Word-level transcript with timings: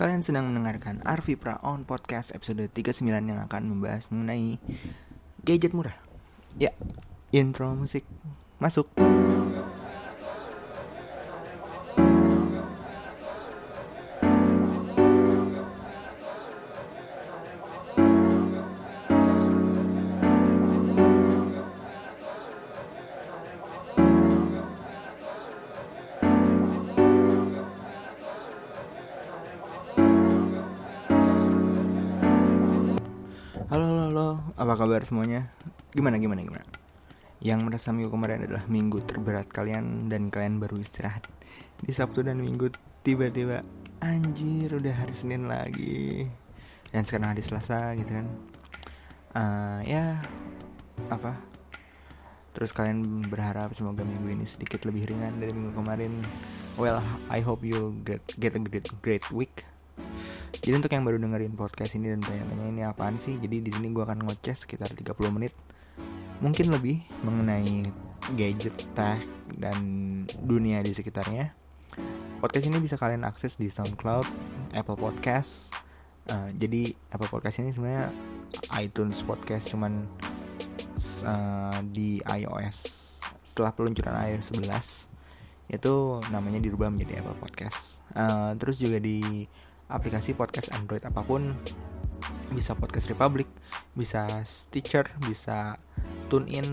Kalian 0.00 0.24
sedang 0.24 0.48
mendengarkan 0.48 1.04
Arvi 1.04 1.36
Pra 1.36 1.60
on 1.60 1.84
Podcast 1.84 2.32
episode 2.32 2.72
39 2.72 3.04
yang 3.20 3.36
akan 3.36 3.68
membahas 3.68 4.08
mengenai 4.08 4.56
gadget 5.44 5.76
murah. 5.76 5.92
Ya, 6.56 6.72
intro 7.36 7.68
musik 7.76 8.08
masuk. 8.56 8.88
Halo, 8.96 9.29
kabar 35.00 35.16
semuanya? 35.16 35.40
Gimana, 35.96 36.20
gimana, 36.20 36.44
gimana? 36.44 36.66
Yang 37.40 37.60
merasa 37.64 37.88
minggu 37.88 38.12
kemarin 38.12 38.44
adalah 38.44 38.68
minggu 38.68 39.00
terberat 39.00 39.48
kalian 39.48 40.12
dan 40.12 40.28
kalian 40.28 40.60
baru 40.60 40.76
istirahat. 40.76 41.24
Di 41.80 41.88
Sabtu 41.88 42.20
dan 42.20 42.36
Minggu 42.36 42.68
tiba-tiba 43.00 43.64
anjir 44.04 44.76
udah 44.76 44.92
hari 44.92 45.16
Senin 45.16 45.48
lagi 45.48 46.28
dan 46.92 47.08
sekarang 47.08 47.32
hari 47.32 47.40
Selasa 47.40 47.96
gitu 47.96 48.12
kan. 48.12 48.28
Eh, 49.40 49.80
ya 49.88 50.20
apa? 51.08 51.32
Terus 52.52 52.76
kalian 52.76 53.24
berharap 53.24 53.72
semoga 53.72 54.04
minggu 54.04 54.36
ini 54.36 54.44
sedikit 54.44 54.84
lebih 54.84 55.08
ringan 55.08 55.40
dari 55.40 55.56
minggu 55.56 55.72
kemarin. 55.80 56.20
Well, 56.76 57.00
I 57.32 57.40
hope 57.40 57.64
you 57.64 57.96
get 58.04 58.20
get 58.36 58.52
a 58.52 58.60
great 58.60 58.84
great 59.00 59.24
week. 59.32 59.64
Jadi 60.60 60.76
untuk 60.76 60.92
yang 60.92 61.08
baru 61.08 61.16
dengerin 61.16 61.56
podcast 61.56 61.96
ini 61.96 62.12
dan 62.12 62.20
tanya-tanya 62.20 62.66
ini 62.68 62.82
apaan 62.84 63.16
sih? 63.16 63.32
Jadi 63.40 63.64
di 63.64 63.70
sini 63.72 63.96
gue 63.96 64.04
akan 64.04 64.28
ngoceh 64.28 64.52
sekitar 64.52 64.92
30 64.92 65.16
menit. 65.32 65.56
Mungkin 66.44 66.68
lebih 66.68 67.00
mengenai 67.24 67.88
gadget, 68.36 68.76
tech, 68.92 69.24
dan 69.56 69.80
dunia 70.44 70.84
di 70.84 70.92
sekitarnya. 70.92 71.56
Podcast 72.44 72.68
ini 72.68 72.76
bisa 72.76 73.00
kalian 73.00 73.24
akses 73.24 73.56
di 73.56 73.72
SoundCloud, 73.72 74.28
Apple 74.76 75.00
Podcast. 75.00 75.72
Eh, 76.28 76.48
jadi 76.52 76.92
Apple 77.08 77.32
Podcast 77.32 77.64
ini 77.64 77.72
sebenarnya 77.72 78.12
iTunes 78.84 79.24
Podcast 79.24 79.72
cuman 79.72 79.96
eh, 81.24 81.78
di 81.88 82.20
iOS 82.20 82.78
setelah 83.40 83.72
peluncuran 83.72 84.12
iOS 84.28 84.52
11 84.60 85.72
itu 85.72 85.94
namanya 86.28 86.60
dirubah 86.60 86.92
menjadi 86.92 87.24
Apple 87.24 87.48
Podcast. 87.48 88.04
Eh, 88.12 88.52
terus 88.60 88.76
juga 88.76 89.00
di 89.00 89.48
aplikasi 89.90 90.32
podcast 90.32 90.70
Android 90.72 91.02
apa 91.02 91.20
pun. 91.26 91.50
Bisa 92.50 92.74
podcast 92.74 93.06
Republic, 93.06 93.46
bisa 93.94 94.26
Stitcher, 94.42 95.06
bisa 95.22 95.78
TuneIn, 96.26 96.66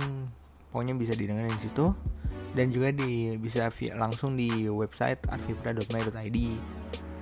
pokoknya 0.73 0.93
bisa 0.97 1.13
didengar 1.13 1.45
di 1.49 1.61
situ. 1.61 1.93
Dan 2.53 2.73
juga 2.73 2.89
di 2.89 3.37
bisa 3.37 3.69
via, 3.69 3.93
langsung 3.93 4.33
di 4.33 4.65
website 4.65 5.29
arvipra.my.id 5.29 6.37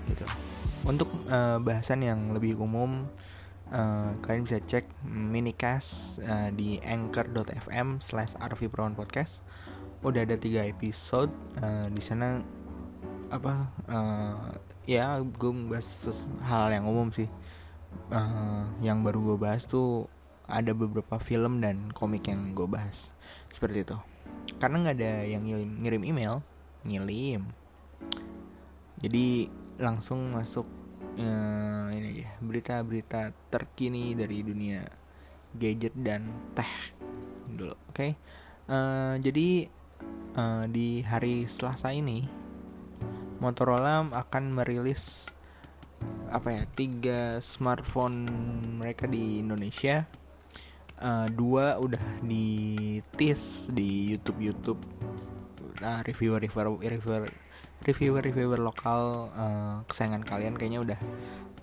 gitu. 0.07 0.25
Untuk 0.85 1.09
eh, 1.27 1.57
bahasan 1.59 2.05
yang 2.05 2.31
lebih 2.31 2.55
umum 2.61 3.09
eh, 3.73 4.09
kalian 4.23 4.45
bisa 4.47 4.61
cek 4.63 4.87
minicast 5.03 6.21
eh, 6.23 6.49
di 6.55 6.80
anchor.fm 6.80 7.99
slash 7.99 8.39
podcast. 8.95 9.43
Udah 10.05 10.23
ada 10.23 10.37
tiga 10.37 10.63
episode 10.63 11.33
eh, 11.59 11.91
di 11.91 11.99
sana 11.99 12.39
apa 13.33 13.53
eh, 13.89 14.74
ya 14.86 15.19
gue 15.22 15.52
bahas 15.69 15.86
ses- 15.86 16.31
hal 16.45 16.72
yang 16.73 16.86
umum 16.89 17.09
sih. 17.14 17.30
Eh, 18.11 18.64
yang 18.86 19.02
baru 19.02 19.33
gue 19.33 19.38
bahas 19.42 19.66
tuh 19.66 20.09
ada 20.45 20.71
beberapa 20.77 21.17
film 21.17 21.61
dan 21.61 21.89
komik 21.92 22.30
yang 22.30 22.54
gue 22.54 22.67
bahas. 22.70 23.09
Seperti 23.49 23.86
itu. 23.86 23.98
Karena 24.61 24.86
nggak 24.86 24.98
ada 25.02 25.14
yang 25.26 25.43
ngirim, 25.82 26.05
email 26.05 26.42
ngirim 26.86 27.49
jadi 28.95 29.52
langsung 29.76 30.32
masuk 30.32 30.64
eh, 31.20 31.88
ini 31.92 32.08
aja 32.15 32.30
berita-berita 32.39 33.21
terkini 33.52 34.15
dari 34.15 34.39
dunia 34.39 34.88
gadget 35.55 35.92
dan 35.99 36.32
tech 36.55 36.95
dulu 37.52 37.76
oke? 37.92 38.08
Eh, 38.71 39.15
jadi 39.20 39.67
eh, 40.36 40.64
di 40.71 41.04
hari 41.04 41.43
Selasa 41.45 41.92
ini 41.92 42.45
Motorola 43.39 44.07
akan 44.11 44.55
merilis 44.55 45.27
apa 46.29 46.51
ya 46.51 46.63
tiga 46.75 47.39
smartphone 47.39 48.27
mereka 48.79 49.07
di 49.07 49.39
Indonesia. 49.39 50.07
Eh, 50.95 51.27
dua 51.35 51.75
udah 51.75 52.23
di 52.23 52.97
tease 53.19 53.71
di 53.71 54.15
YouTube 54.15 54.39
YouTube. 54.39 54.81
Nah, 55.83 55.99
reviewer 56.07 56.39
reviewer 56.39 56.79
reviewer 56.79 57.23
reviewer 57.83 58.23
reviewer 58.23 58.59
lokal 58.63 59.27
eh, 59.35 59.75
kesayangan 59.91 60.23
kalian 60.23 60.55
kayaknya 60.55 60.79
udah 60.81 60.99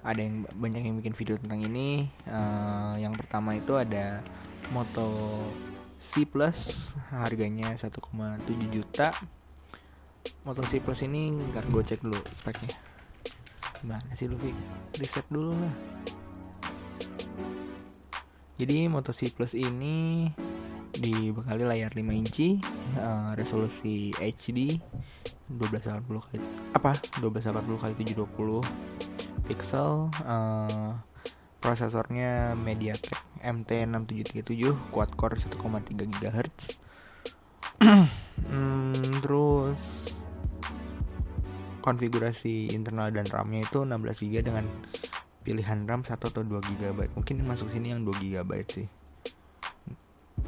ada 0.02 0.20
yang 0.20 0.44
banyak 0.58 0.82
yang 0.84 0.96
bikin 1.00 1.16
video 1.16 1.36
tentang 1.40 1.64
ini. 1.64 2.12
Eh, 2.28 2.94
yang 3.00 3.16
pertama 3.16 3.56
itu 3.56 3.72
ada 3.80 4.20
Moto 4.68 5.40
C 6.02 6.28
Plus 6.28 6.92
harganya 7.14 7.72
1,7 7.78 7.96
juta 8.68 9.14
Moto 10.42 10.62
C 10.66 10.82
Plus 10.82 11.06
ini 11.06 11.30
ntar 11.52 11.66
gue 11.70 11.82
cek 11.82 12.02
dulu 12.02 12.18
speknya. 12.34 12.74
Gimana 13.78 14.10
sih 14.14 14.26
Luffy? 14.26 14.50
Riset 14.98 15.26
dulu 15.30 15.54
lah. 15.54 15.74
Jadi 18.58 18.86
Moto 18.90 19.14
C 19.14 19.30
Plus 19.30 19.54
ini 19.54 20.30
dibekali 20.92 21.64
layar 21.64 21.90
5 21.96 22.04
inci 22.12 22.60
eh, 23.00 23.30
Resolusi 23.34 24.12
HD 24.18 24.76
1280 25.50 26.04
kali 26.06 26.38
apa? 26.76 26.92
1280 27.18 27.82
kali 27.82 27.92
720 27.96 29.46
pixel 29.48 30.12
eh, 30.26 30.90
prosesornya 31.62 32.58
MediaTek 32.58 33.42
MT6737 33.42 34.90
quad 34.90 35.10
core 35.14 35.38
1,3 35.38 36.06
GHz 36.18 36.60
Hmm, 38.52 38.92
terus 39.24 40.11
konfigurasi 41.82 42.70
internal 42.70 43.10
dan 43.10 43.26
RAM-nya 43.26 43.66
itu 43.66 43.82
16 43.82 44.22
GB 44.22 44.34
dengan 44.46 44.64
pilihan 45.42 45.82
RAM 45.84 46.06
1 46.06 46.14
atau 46.14 46.42
2 46.46 46.62
GB. 46.62 46.98
Mungkin 47.18 47.42
masuk 47.42 47.66
sini 47.66 47.90
yang 47.90 48.06
2 48.06 48.14
GB 48.16 48.50
sih. 48.70 48.86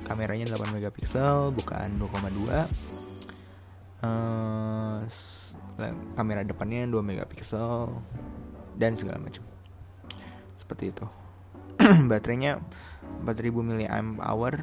Kameranya 0.07 0.55
8 0.55 0.71
megapiksel, 0.71 1.51
bukaan 1.51 1.99
2,2. 1.99 2.71
Eh, 4.05 4.99
s- 5.09 5.57
kamera 6.15 6.47
depannya 6.47 6.87
2 6.87 7.03
megapiksel 7.03 7.91
dan 8.79 8.95
segala 8.95 9.19
macam. 9.19 9.43
Seperti 10.55 10.95
itu. 10.95 11.07
Baterainya 12.11 12.63
4000 13.27 13.65
mAh. 13.65 14.55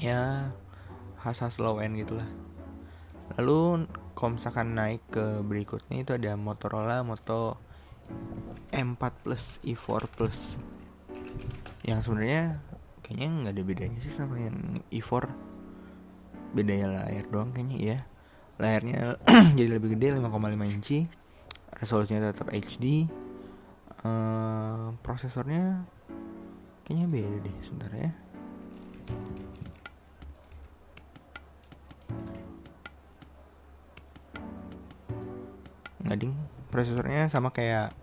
Ya, 0.00 0.50
khas-khas 1.22 1.58
low 1.62 1.78
end 1.78 2.00
gitulah. 2.00 2.26
Lalu 3.38 3.86
kalau 4.14 4.38
misalkan 4.38 4.78
naik 4.78 5.02
ke 5.10 5.42
berikutnya 5.42 6.06
itu 6.06 6.14
ada 6.14 6.38
Motorola 6.38 7.02
Moto 7.02 7.58
M4 8.70 9.02
Plus 9.22 9.58
E4 9.66 10.06
Plus. 10.10 10.56
Yang 11.84 12.00
sebenarnya 12.08 12.62
kayaknya 13.04 13.28
nggak 13.44 13.54
ada 13.54 13.62
bedanya 13.66 13.98
sih 14.00 14.14
sama 14.14 14.40
yang 14.40 14.80
E4 14.88 15.28
bedanya 16.54 16.86
layar 17.02 17.26
doang 17.28 17.50
kayaknya 17.50 17.78
ya 17.82 17.98
layarnya 18.62 19.18
jadi 19.58 19.68
lebih 19.76 19.98
gede 19.98 20.16
5,5 20.16 20.74
inci. 20.74 20.98
Resolusinya 21.74 22.30
tetap 22.30 22.54
HD 22.54 23.10
Eh, 24.04 24.86
prosesornya 25.00 25.80
kayaknya 26.84 27.06
beda 27.08 27.36
deh 27.40 27.56
sebentar 27.64 27.88
ya 27.96 28.12
nggak 36.04 36.18
ding 36.20 36.34
prosesornya 36.68 37.26
sama 37.32 37.50
kayak 37.50 37.96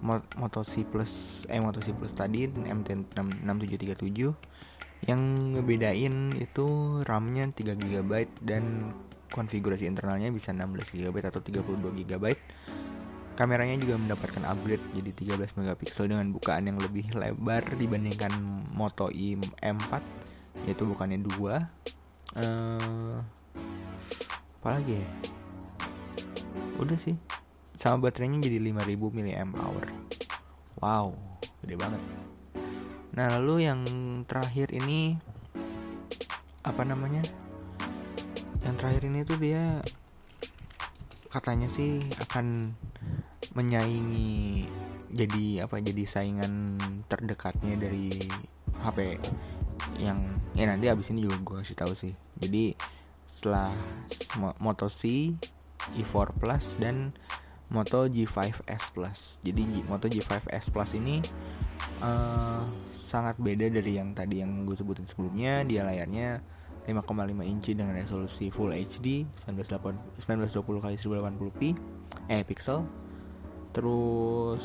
Mo- 0.00 0.24
Moto 0.40 0.64
C 0.64 0.86
Plus 0.88 1.44
eh 1.52 1.60
Moto 1.60 1.84
C 1.84 1.92
Plus 1.92 2.16
tadi 2.16 2.48
MT 2.48 3.12
6737 3.12 5.08
yang 5.08 5.20
ngebedain 5.56 6.36
itu 6.36 6.66
RAM-nya 7.04 7.48
3 7.52 7.76
GB 7.76 8.12
dan 8.44 8.92
konfigurasi 9.32 9.88
internalnya 9.88 10.28
bisa 10.28 10.52
16 10.52 10.96
GB 10.96 11.16
atau 11.24 11.40
32 11.40 12.04
GB 12.04 12.24
kameranya 13.40 13.80
juga 13.80 13.96
mendapatkan 13.96 14.44
upgrade 14.44 14.84
jadi 14.92 15.36
13 15.40 15.56
megapiksel 15.56 16.12
dengan 16.12 16.28
bukaan 16.28 16.68
yang 16.68 16.76
lebih 16.76 17.08
lebar 17.16 17.64
dibandingkan 17.72 18.28
Moto 18.76 19.08
i 19.08 19.32
M4 19.64 19.92
yaitu 20.68 20.84
bukannya 20.84 21.24
dua. 21.24 21.64
Eh 22.36 23.16
apalagi 24.60 25.00
ya? 25.00 25.08
Udah 26.76 27.00
sih 27.00 27.16
sama 27.80 28.12
baterainya 28.12 28.44
jadi 28.44 28.60
5000 28.60 29.48
mAh 29.48 29.72
wow 30.84 31.08
gede 31.64 31.80
banget. 31.80 32.02
Nah 33.16 33.40
lalu 33.40 33.64
yang 33.64 33.80
terakhir 34.28 34.68
ini 34.76 35.16
apa 36.60 36.84
namanya? 36.84 37.24
Yang 38.68 38.74
terakhir 38.76 39.02
ini 39.08 39.20
tuh 39.24 39.40
dia 39.40 39.80
katanya 41.32 41.72
sih 41.72 42.04
akan 42.20 42.68
menyaingi 43.56 44.68
jadi 45.08 45.64
apa 45.64 45.80
jadi 45.80 46.04
saingan 46.04 46.76
terdekatnya 47.08 47.80
dari 47.80 48.12
HP 48.84 49.16
yang 49.98 50.20
ya 50.52 50.68
nanti 50.68 50.92
abis 50.92 51.16
ini 51.16 51.24
juga 51.24 51.40
gue 51.40 51.56
kasih 51.64 51.80
tahu 51.80 51.92
sih. 51.96 52.12
Jadi 52.36 52.76
setelah 53.24 53.72
Moto 54.60 54.92
C 54.92 55.32
E4 55.96 56.36
Plus 56.36 56.76
dan 56.76 57.08
Moto 57.70 58.10
G5S 58.10 58.90
Plus. 58.90 59.38
Jadi 59.46 59.62
Moto 59.86 60.10
G5S 60.10 60.74
Plus 60.74 60.90
ini 60.98 61.22
uh, 62.02 62.58
sangat 62.90 63.38
beda 63.38 63.70
dari 63.70 63.94
yang 63.98 64.14
tadi 64.14 64.42
yang 64.42 64.66
gue 64.66 64.74
sebutin 64.74 65.06
sebelumnya. 65.06 65.62
Dia 65.62 65.86
layarnya 65.86 66.42
5,5 66.86 67.06
inci 67.46 67.74
dengan 67.78 67.94
resolusi 67.94 68.50
Full 68.50 68.74
HD 68.74 69.22
1920 69.46 70.58
x 70.96 71.06
1080p 71.06 71.60
eh 72.26 72.42
pixel 72.42 72.82
terus 73.70 74.64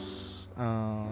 uh, 0.57 1.05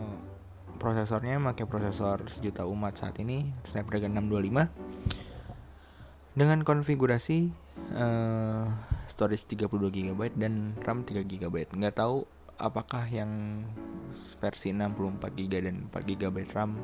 prosesornya 0.81 1.37
pakai 1.53 1.69
prosesor 1.69 2.25
sejuta 2.25 2.65
umat 2.65 2.97
saat 2.97 3.21
ini 3.21 3.53
Snapdragon 3.61 4.17
625 4.17 6.33
dengan 6.33 6.65
konfigurasi 6.65 7.53
uh, 7.93 8.65
storage 9.07 9.45
32 9.47 9.91
GB 9.91 10.21
dan 10.39 10.75
RAM 10.83 11.03
3 11.03 11.23
GB 11.25 11.73
nggak 11.75 11.95
tahu 11.97 12.23
apakah 12.57 13.05
yang 13.09 13.63
versi 14.37 14.69
64 14.69 15.33
GB 15.33 15.53
dan 15.65 15.75
4 15.89 16.09
GB 16.09 16.37
RAM 16.53 16.77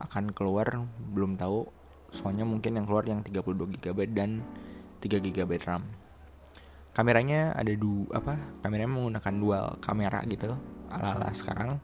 akan 0.00 0.24
keluar 0.32 0.66
belum 1.12 1.36
tahu. 1.36 1.68
Soalnya 2.10 2.42
mungkin 2.42 2.74
yang 2.74 2.86
keluar 2.90 3.06
yang 3.06 3.22
32 3.22 3.78
GB 3.78 3.98
dan 4.10 4.42
3 4.98 5.20
GB 5.22 5.50
RAM. 5.62 5.86
Kameranya 6.90 7.54
ada 7.54 7.70
dua 7.78 8.18
apa 8.18 8.34
kameranya 8.66 8.90
menggunakan 8.90 9.34
dual 9.38 9.66
kamera 9.78 10.26
gitu 10.26 10.58
ala 10.90 11.14
ala 11.14 11.30
sekarang. 11.30 11.78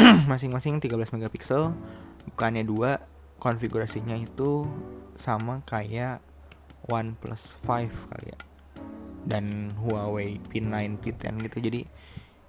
Masing-masing 0.32 0.80
13 0.80 0.96
megapiksel 1.12 1.76
bukannya 2.32 2.64
dua 2.64 3.04
konfigurasinya 3.36 4.16
itu 4.16 4.64
sama 5.12 5.60
kayak 5.68 6.24
OnePlus 6.88 7.60
5 7.60 8.08
kali 8.08 8.32
ya 8.32 8.49
dan 9.30 9.70
Huawei 9.78 10.42
P9 10.50 10.98
P10 10.98 11.34
gitu. 11.46 11.58
Jadi 11.62 11.80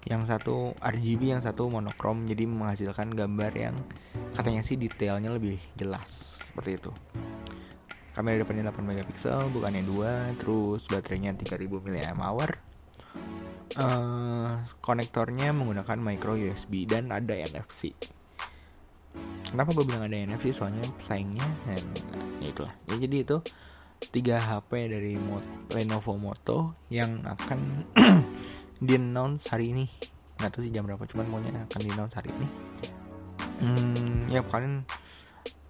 yang 0.10 0.26
satu 0.26 0.74
RGB 0.82 1.38
yang 1.38 1.46
satu 1.46 1.70
monokrom 1.70 2.26
jadi 2.26 2.50
menghasilkan 2.50 3.14
gambar 3.14 3.54
yang 3.54 3.78
katanya 4.34 4.66
sih 4.66 4.82
detailnya 4.82 5.30
lebih 5.30 5.62
jelas. 5.78 6.42
Seperti 6.50 6.82
itu. 6.82 6.92
Kamera 8.12 8.42
depannya 8.42 8.74
8 8.74 8.82
megapiksel 8.82 9.54
bukannya 9.54 9.86
2 9.86 10.42
terus 10.42 10.90
baterainya 10.90 11.32
3000 11.38 11.64
mAh 12.12 12.36
uh, 13.80 14.60
konektornya 14.84 15.56
menggunakan 15.56 15.96
micro 15.96 16.36
USB 16.36 16.84
dan 16.84 17.08
ada 17.16 17.32
NFC 17.32 17.96
kenapa 19.52 19.76
gue 19.76 19.84
bilang 19.84 20.08
ada 20.08 20.16
NFC 20.16 20.56
soalnya 20.56 20.82
pesaingnya 20.96 21.44
dan 21.68 21.84
ya 22.40 22.48
itulah. 22.50 22.74
Ya 22.88 22.96
jadi 22.98 23.18
itu 23.28 23.38
tiga 24.12 24.38
HP 24.44 24.92
dari 24.92 25.16
Lenovo 25.72 26.20
Moto 26.20 26.76
yang 26.92 27.24
akan 27.24 27.60
di 28.86 28.94
announce 29.00 29.48
hari 29.48 29.72
ini. 29.72 29.88
Nggak 30.36 30.52
tahu 30.52 30.62
sih 30.68 30.72
jam 30.76 30.84
berapa 30.84 31.04
cuman 31.08 31.26
maunya 31.32 31.52
akan 31.56 31.80
di 31.80 31.90
announce 31.96 32.16
hari 32.20 32.30
ini. 32.36 32.48
Hmm, 33.64 34.28
ya 34.28 34.44
kalian 34.44 34.84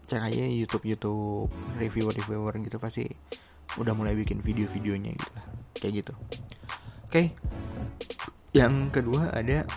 cek 0.10 0.22
aja 0.26 0.44
YouTube 0.44 0.90
YouTube 0.90 1.48
reviewer 1.78 2.12
reviewer 2.12 2.52
gitu 2.60 2.82
pasti 2.82 3.08
udah 3.80 3.96
mulai 3.96 4.18
bikin 4.18 4.42
video-videonya 4.42 5.14
gitu 5.14 5.32
lah. 5.38 5.46
Kayak 5.78 5.94
gitu. 6.02 6.14
Oke 7.06 7.14
okay. 7.14 7.26
yang 8.58 8.90
kedua 8.90 9.30
ada 9.30 9.70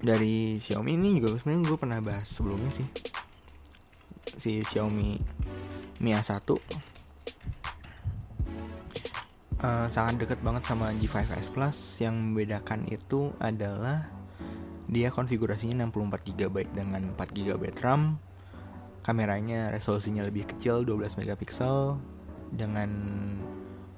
dari 0.00 0.56
Xiaomi. 0.56 0.96
Ini 0.96 1.20
juga 1.20 1.36
sebenarnya 1.36 1.68
gue 1.68 1.78
pernah 1.78 2.00
bahas 2.00 2.26
sebelumnya 2.32 2.72
sih. 2.72 2.88
Si 4.40 4.64
Xiaomi 4.64 5.20
Mi 6.00 6.12
A1 6.12 6.40
uh, 9.66 9.86
sangat 9.90 10.22
dekat 10.22 10.38
banget 10.46 10.62
sama 10.62 10.94
G5S 10.94 11.46
Plus. 11.50 11.76
Yang 11.98 12.14
membedakan 12.22 12.80
itu 12.86 13.34
adalah 13.42 14.06
dia 14.86 15.10
konfigurasinya 15.10 15.82
64 15.90 16.22
GB 16.30 16.56
dengan 16.70 17.02
4 17.18 17.36
GB 17.36 17.62
RAM. 17.82 18.22
Kameranya 19.02 19.70
resolusinya 19.70 20.26
lebih 20.26 20.50
kecil 20.50 20.82
12 20.82 21.18
megapiksel 21.22 21.98
dengan 22.50 22.90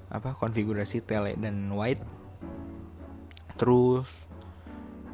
apa 0.08 0.32
konfigurasi 0.36 1.04
tele 1.04 1.36
dan 1.36 1.72
wide. 1.72 2.00
Terus 3.60 4.28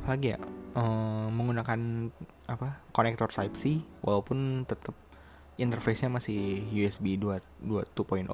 apa 0.03 0.19
lagi 0.19 0.35
ya? 0.35 0.41
Ehm, 0.75 1.31
menggunakan 1.39 2.11
apa 2.51 2.83
konektor 2.91 3.31
Type 3.31 3.55
C 3.55 3.83
walaupun 4.03 4.67
tetap 4.67 4.95
interface-nya 5.55 6.11
masih 6.11 6.67
USB 6.75 7.15
2 7.15 7.39
2.0 7.63 8.27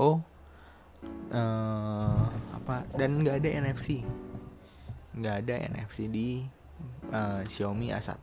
uh, 1.32 2.24
apa 2.54 2.84
dan 2.94 3.22
nggak 3.22 3.40
ada 3.42 3.48
NFC 3.66 4.02
nggak 5.20 5.36
ada 5.46 5.54
NFC 5.74 6.06
di 6.06 6.44
uh, 7.10 7.42
Xiaomi 7.44 7.90
A1 7.90 8.18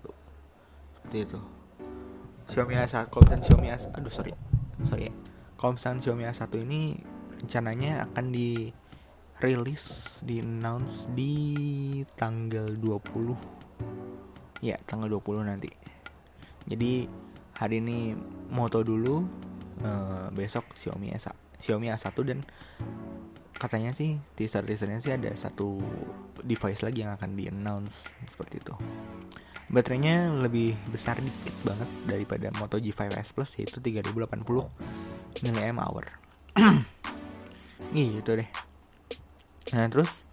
seperti 0.98 1.18
itu. 1.24 1.40
Xiaomi 2.48 2.74
A1 2.80 3.12
kalau 3.12 3.24
misalnya 3.28 3.44
Xiaomi 3.44 3.68
A1 3.72 3.84
aduh 3.96 4.14
sorry. 4.14 4.32
Sorry 4.88 5.12
ya. 5.12 5.14
Misalnya 5.58 6.02
Xiaomi 6.04 6.24
A1 6.26 6.44
ini 6.64 6.82
rencananya 7.38 8.08
akan 8.08 8.26
di 8.32 8.72
rilis 9.38 10.18
di 10.26 10.42
announce 10.42 11.06
di 11.14 11.34
tanggal 12.18 12.74
20 12.74 14.66
ya 14.66 14.80
tanggal 14.88 15.12
20 15.12 15.46
nanti. 15.46 15.70
Jadi 16.68 17.08
hari 17.62 17.80
ini 17.84 18.16
moto 18.52 18.82
dulu 18.82 19.22
uh, 19.84 20.28
besok 20.32 20.72
Xiaomi 20.74 21.14
A1 21.14 21.47
Xiaomi 21.62 21.90
A1 21.90 22.14
dan 22.26 22.40
katanya 23.58 23.90
sih 23.92 24.22
teaser 24.38 24.62
teasernya 24.62 25.02
sih 25.02 25.14
ada 25.14 25.34
satu 25.34 25.82
device 26.46 26.86
lagi 26.86 27.02
yang 27.02 27.18
akan 27.18 27.34
di 27.34 27.50
announce 27.50 28.14
seperti 28.30 28.62
itu. 28.62 28.74
Baterainya 29.68 30.32
lebih 30.32 30.80
besar 30.94 31.20
dikit 31.20 31.52
banget 31.68 31.90
daripada 32.08 32.48
Moto 32.56 32.80
G5S 32.80 33.36
Plus 33.36 33.52
yaitu 33.60 33.84
3080 33.84 34.40
mAh 35.52 35.90
gitu 37.92 38.32
deh. 38.38 38.50
Nah 39.76 39.86
terus 39.92 40.30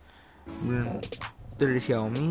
dari 1.57 1.81
Xiaomi 1.81 2.29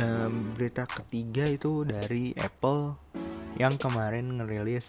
um, 0.00 0.32
berita 0.56 0.88
ketiga 0.88 1.44
itu 1.46 1.84
dari 1.84 2.32
Apple 2.34 2.96
yang 3.60 3.76
kemarin 3.76 4.40
ngerilis 4.40 4.88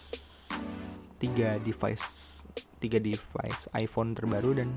tiga 1.20 1.60
device 1.60 2.23
tiga 2.84 3.00
device 3.00 3.72
iPhone 3.80 4.12
terbaru 4.12 4.60
dan 4.60 4.76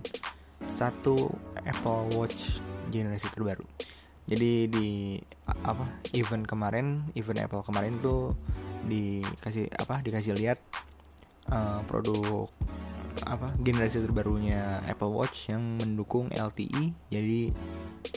satu 0.71 1.27
Apple 1.67 2.15
Watch 2.15 2.63
generasi 2.95 3.27
terbaru. 3.35 3.67
Jadi 4.27 4.71
di 4.71 5.19
apa 5.67 5.87
event 6.15 6.47
kemarin 6.47 7.03
event 7.19 7.43
Apple 7.43 7.67
kemarin 7.67 7.99
tuh 7.99 8.35
dikasih 8.87 9.67
apa 9.75 9.99
dikasih 10.03 10.35
lihat 10.39 10.59
uh, 11.51 11.83
produk 11.87 12.47
apa 13.27 13.55
generasi 13.59 14.05
terbarunya 14.05 14.83
Apple 14.87 15.11
Watch 15.11 15.51
yang 15.51 15.81
mendukung 15.81 16.29
LTE 16.31 16.93
jadi 17.09 17.51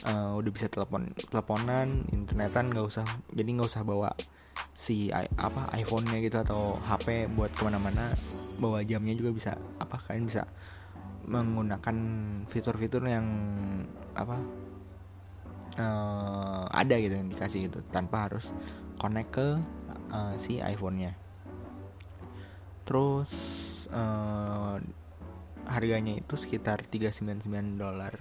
uh, 0.06 0.36
udah 0.38 0.52
bisa 0.52 0.68
telepon 0.68 1.08
teleponan 1.32 1.96
internetan 2.12 2.70
nggak 2.70 2.86
usah 2.86 3.08
jadi 3.32 3.50
nggak 3.56 3.70
usah 3.70 3.84
bawa 3.88 4.12
si 4.76 5.12
apa 5.16 5.72
iPhone-nya 5.76 6.20
gitu 6.24 6.40
atau 6.40 6.80
HP 6.84 7.32
buat 7.36 7.52
ke 7.52 7.68
mana-mana 7.68 8.12
bawa 8.60 8.84
jamnya 8.84 9.16
juga 9.16 9.32
bisa 9.32 9.52
apa 9.80 9.98
kalian 9.98 10.28
bisa 10.28 10.44
menggunakan 11.30 11.98
fitur-fitur 12.50 13.06
yang 13.06 13.26
apa 14.18 14.38
uh, 15.80 16.66
ada 16.70 16.96
gitu 17.00 17.16
yang 17.16 17.30
dikasih 17.32 17.72
gitu 17.72 17.80
tanpa 17.90 18.28
harus 18.28 18.52
connect 19.00 19.32
ke 19.32 19.48
uh, 20.12 20.34
si 20.36 20.60
iPhone-nya. 20.60 21.16
Terus 22.84 23.32
uh, 23.94 24.82
harganya 25.70 26.18
itu 26.18 26.36
sekitar 26.36 26.82
399 26.90 27.78
dolar. 27.78 28.18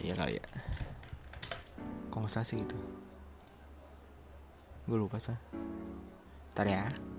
Iya 0.00 0.14
kali 0.16 0.40
ya. 0.40 0.46
Kok 2.08 2.28
gitu. 2.32 2.78
Gue 4.88 4.98
lupa 4.98 5.20
sih. 5.20 5.36
Ntar 6.56 6.66
ya. 6.68 7.11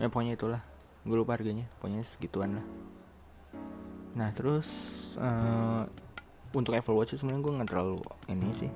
Ya 0.00 0.08
pokoknya 0.08 0.34
itulah. 0.34 0.62
Gue 1.04 1.16
lupa 1.20 1.36
harganya. 1.36 1.68
Pokoknya 1.78 2.00
segituan 2.02 2.58
lah. 2.58 2.66
Nah 4.16 4.32
terus 4.32 4.68
uh, 5.20 5.84
untuk 6.50 6.74
Apple 6.74 6.96
Watch 6.96 7.14
sebenarnya 7.14 7.42
gue 7.44 7.52
nggak 7.60 7.70
terlalu 7.70 8.00
ini 8.32 8.48
sih. 8.56 8.70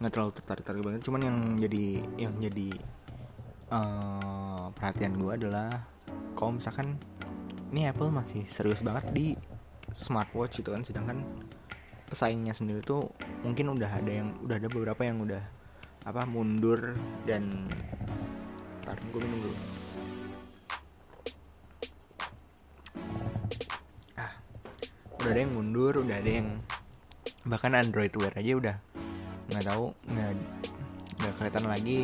Nggak 0.00 0.12
terlalu 0.14 0.30
tertarik 0.38 0.64
tarik 0.64 0.82
banget. 0.86 1.02
Cuman 1.02 1.20
yang 1.26 1.38
jadi 1.58 1.84
yang 2.16 2.34
jadi 2.38 2.68
uh, 3.74 4.70
perhatian 4.72 5.18
gue 5.18 5.32
adalah 5.34 5.84
kalau 6.38 6.56
misalkan 6.56 6.96
ini 7.74 7.90
Apple 7.90 8.14
masih 8.14 8.46
serius 8.46 8.80
banget 8.80 9.10
di 9.10 9.26
smartwatch 9.92 10.62
gitu 10.62 10.70
kan. 10.72 10.86
Sedangkan 10.86 11.20
pesaingnya 12.08 12.54
sendiri 12.54 12.78
tuh 12.86 13.10
mungkin 13.42 13.74
udah 13.74 13.90
ada 13.90 14.12
yang 14.12 14.38
udah 14.44 14.56
ada 14.62 14.68
beberapa 14.70 15.02
yang 15.02 15.18
udah 15.24 15.42
apa 16.04 16.22
mundur 16.28 16.94
dan 17.24 17.66
ntar 18.84 19.00
gue 19.00 19.20
minum 19.24 19.40
dulu 19.48 19.56
udah 25.24 25.32
ada 25.32 25.40
yang 25.40 25.52
mundur 25.56 25.94
udah 26.04 26.16
ada 26.20 26.30
yang 26.30 26.48
bahkan 27.48 27.72
Android 27.72 28.12
Wear 28.20 28.36
aja 28.36 28.52
udah 28.60 28.76
nggak 29.48 29.64
tahu 29.64 29.84
nggak 30.12 30.30
nggak 31.20 31.32
kelihatan 31.40 31.64
lagi 31.64 31.98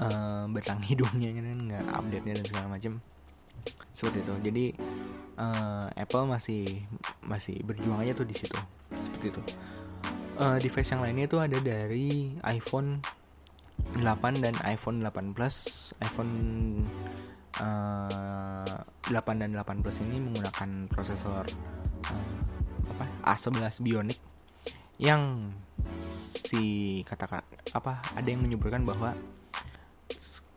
uh, 0.00 0.44
betang 0.48 0.80
hidungnya 0.88 1.36
kan 1.36 1.58
nggak 1.68 1.84
update 1.92 2.24
nya 2.24 2.32
dan 2.40 2.46
segala 2.48 2.66
macam 2.72 2.92
seperti 3.98 4.18
itu. 4.22 4.34
Jadi 4.46 4.64
uh, 5.42 5.90
Apple 5.98 6.30
masih 6.30 6.62
masih 7.26 7.58
berjuang 7.66 7.98
aja 7.98 8.14
tuh 8.14 8.26
di 8.30 8.34
situ. 8.38 8.58
Seperti 8.94 9.26
itu. 9.34 9.42
Uh, 10.38 10.54
device 10.62 10.94
yang 10.94 11.02
lainnya 11.02 11.26
itu 11.26 11.38
ada 11.42 11.58
dari 11.58 12.30
iPhone 12.46 13.02
8 13.98 14.38
dan 14.38 14.54
iPhone 14.62 15.02
8 15.02 15.34
Plus 15.34 15.90
iPhone 15.98 16.34
uh, 17.60 18.78
8 19.08 19.42
dan 19.42 19.50
8 19.54 19.82
Plus 19.84 19.98
ini 20.04 20.18
menggunakan 20.20 20.90
prosesor 20.90 21.44
uh, 22.12 22.34
apa 22.96 23.04
A11 23.36 23.84
Bionic 23.84 24.18
yang 24.98 25.38
si 26.02 27.02
kata 27.06 27.42
apa 27.76 28.02
ada 28.18 28.28
yang 28.28 28.42
menyebutkan 28.42 28.82
bahwa 28.82 29.14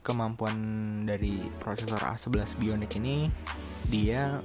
kemampuan 0.02 0.58
dari 1.06 1.38
prosesor 1.62 2.02
A11 2.02 2.58
Bionic 2.58 2.98
ini 2.98 3.30
dia 3.86 4.42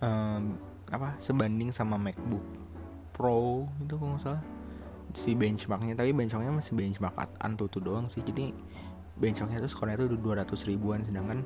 um, 0.00 0.56
apa 0.88 1.18
sebanding 1.20 1.74
sama 1.74 2.00
MacBook 2.00 2.44
Pro 3.12 3.68
itu 3.80 3.94
kalau 3.96 4.16
nggak 4.16 4.22
salah. 4.22 4.44
Si 5.16 5.32
benchmarknya 5.32 5.96
tapi 5.96 6.12
benchmarknya 6.12 6.52
masih 6.52 6.76
benchmark 6.76 7.16
Antutu 7.40 7.80
doang 7.80 8.08
sih. 8.12 8.20
Jadi 8.20 8.52
benchmarknya 9.16 9.64
itu 9.64 9.70
skornya 9.72 9.96
itu 9.96 10.12
udah 10.12 10.44
200 10.44 10.68
ribuan 10.68 11.00
sedangkan 11.00 11.40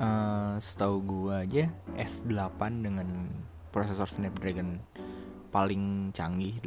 uh, 0.00 0.56
setahu 0.60 0.96
gua 1.04 1.44
aja 1.44 1.72
S8 1.96 2.60
dengan 2.82 3.30
prosesor 3.70 4.08
Snapdragon 4.08 4.80
paling 5.52 6.12
canggih 6.12 6.60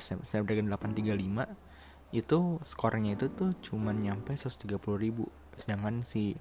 Snapdragon 0.00 0.66
835 0.66 1.72
itu 2.12 2.60
skornya 2.60 3.16
itu 3.16 3.32
tuh 3.32 3.56
cuman 3.64 3.96
nyampe 4.04 4.36
130 4.36 4.76
ribu. 5.00 5.32
Sedangkan 5.56 6.04
si 6.04 6.36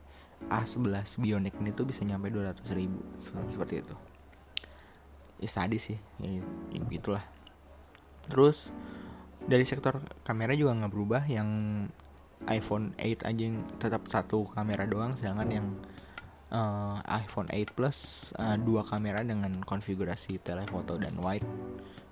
A11 0.51 1.21
Bionic 1.24 1.55
ini 1.63 1.71
tuh 1.71 1.88
bisa 1.88 2.03
nyampe 2.03 2.27
200 2.27 2.60
ribu 2.75 3.00
seperti 3.48 3.79
itu. 3.79 3.95
Ya 5.41 5.50
tadi 5.50 5.79
sih 5.79 5.98
ya, 6.19 6.43
ya 6.75 6.81
begitulah. 6.83 7.24
Terus 8.27 8.75
dari 9.48 9.63
sektor 9.65 10.03
kamera 10.27 10.53
juga 10.53 10.75
nggak 10.75 10.91
berubah 10.91 11.24
yang 11.25 11.50
iPhone 12.45 12.93
8 13.00 13.25
aja 13.25 13.41
yang 13.41 13.63
tetap 13.77 14.05
satu 14.10 14.50
kamera 14.51 14.89
doang 14.89 15.13
sedangkan 15.13 15.50
yang 15.50 15.67
uh, 16.51 17.00
iPhone 17.08 17.50
8 17.50 17.75
Plus 17.75 18.31
uh, 18.38 18.60
dua 18.60 18.84
kamera 18.84 19.24
dengan 19.24 19.63
konfigurasi 19.63 20.43
telephoto 20.43 21.00
dan 21.00 21.15
wide 21.17 21.48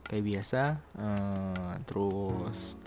kayak 0.07 0.25
biasa. 0.25 0.61
Uh, 0.97 1.75
terus 1.85 2.79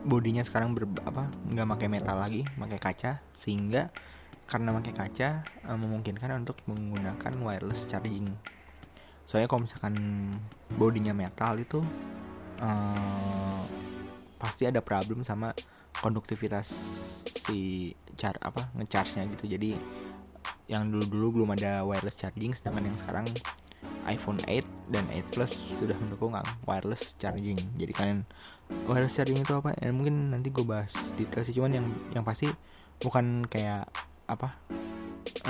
bodinya 0.00 0.40
sekarang 0.40 0.72
ber, 0.72 0.88
apa 1.04 1.28
nggak 1.48 1.68
pakai 1.76 1.88
metal 1.92 2.16
lagi 2.16 2.42
pakai 2.56 2.80
kaca 2.80 3.12
sehingga 3.36 3.92
karena 4.48 4.74
pakai 4.74 4.92
kaca 4.96 5.28
uh, 5.68 5.78
memungkinkan 5.78 6.42
untuk 6.42 6.58
menggunakan 6.66 7.32
wireless 7.38 7.86
charging. 7.86 8.34
Soalnya 9.28 9.46
kalau 9.46 9.62
misalkan 9.62 9.94
bodinya 10.74 11.14
metal 11.14 11.54
itu 11.60 11.78
uh, 12.58 13.62
pasti 14.40 14.66
ada 14.66 14.82
problem 14.82 15.22
sama 15.22 15.54
konduktivitas 16.00 16.66
si 17.46 17.92
char 18.18 18.34
apa 18.42 18.72
ngecharge-nya 18.74 19.28
gitu. 19.36 19.54
Jadi 19.54 19.70
yang 20.70 20.86
dulu-dulu 20.86 21.42
belum 21.42 21.58
ada 21.58 21.82
wireless 21.82 22.22
charging 22.22 22.54
sedangkan 22.54 22.86
yang 22.86 22.96
sekarang 23.02 23.26
iPhone 24.06 24.38
8 24.46 24.94
dan 24.94 25.04
8 25.10 25.34
Plus 25.34 25.52
sudah 25.82 25.98
mendukung 25.98 26.32
wireless 26.64 27.18
charging. 27.18 27.58
Jadi 27.76 27.92
kalian 27.92 28.18
wireless 28.86 29.18
charging 29.18 29.42
itu 29.42 29.52
apa? 29.52 29.74
Ya 29.82 29.90
mungkin 29.90 30.30
nanti 30.30 30.48
gue 30.54 30.64
bahas 30.64 30.94
detail 31.18 31.42
sih 31.44 31.54
cuman 31.58 31.82
yang 31.82 31.86
yang 32.14 32.24
pasti 32.24 32.48
bukan 33.02 33.44
kayak 33.50 33.90
apa 34.30 34.54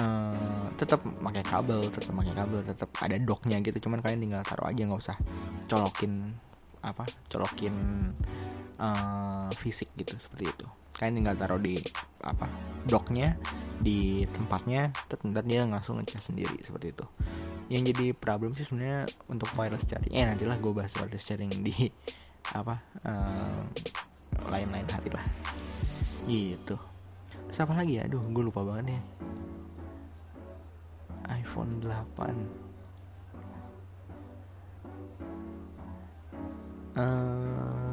uh, 0.01 0.67
tetap 0.81 1.05
pakai 1.05 1.45
kabel 1.45 1.85
tetap 1.93 2.13
pakai 2.17 2.35
kabel 2.35 2.61
tetap 2.65 2.89
ada 2.99 3.17
docknya 3.21 3.61
gitu. 3.61 3.77
Cuman 3.87 4.01
kalian 4.01 4.25
tinggal 4.25 4.43
taruh 4.43 4.67
aja 4.67 4.81
nggak 4.83 5.01
usah 5.01 5.17
colokin 5.69 6.33
apa 6.81 7.05
colokin 7.29 7.77
uh, 8.81 9.49
fisik 9.61 9.93
gitu 9.95 10.17
seperti 10.17 10.49
itu. 10.49 10.67
Kalian 10.97 11.23
tinggal 11.23 11.37
taruh 11.37 11.61
di 11.61 11.77
apa 12.25 12.49
docknya 12.85 13.37
di 13.81 14.29
tempatnya 14.29 14.93
terus 15.09 15.25
dia 15.45 15.65
langsung 15.65 16.01
ngecas 16.01 16.33
sendiri 16.33 16.59
seperti 16.65 16.93
itu. 16.97 17.05
Yang 17.71 17.95
jadi 17.95 18.07
problem 18.17 18.51
sih 18.57 18.67
sebenarnya 18.67 19.07
untuk 19.31 19.53
wireless 19.55 19.87
charging 19.87 20.17
eh 20.17 20.27
nantilah 20.27 20.59
gue 20.59 20.73
bahas 20.75 20.93
wireless 20.99 21.25
charging 21.25 21.53
di 21.63 21.87
apa 22.57 22.81
uh, 23.07 23.63
lain-lain 24.51 24.89
hari 24.91 25.11
lah. 25.13 25.25
Gitu. 26.27 26.77
Terus 27.49 27.61
apa 27.63 27.73
lagi 27.77 28.01
ya? 28.01 28.09
Aduh 28.09 28.25
gue 28.25 28.43
lupa 28.43 28.65
banget 28.65 28.97
nih. 28.97 29.03
iPhone 31.31 31.79
8 31.79 31.87
uh, 36.99 37.90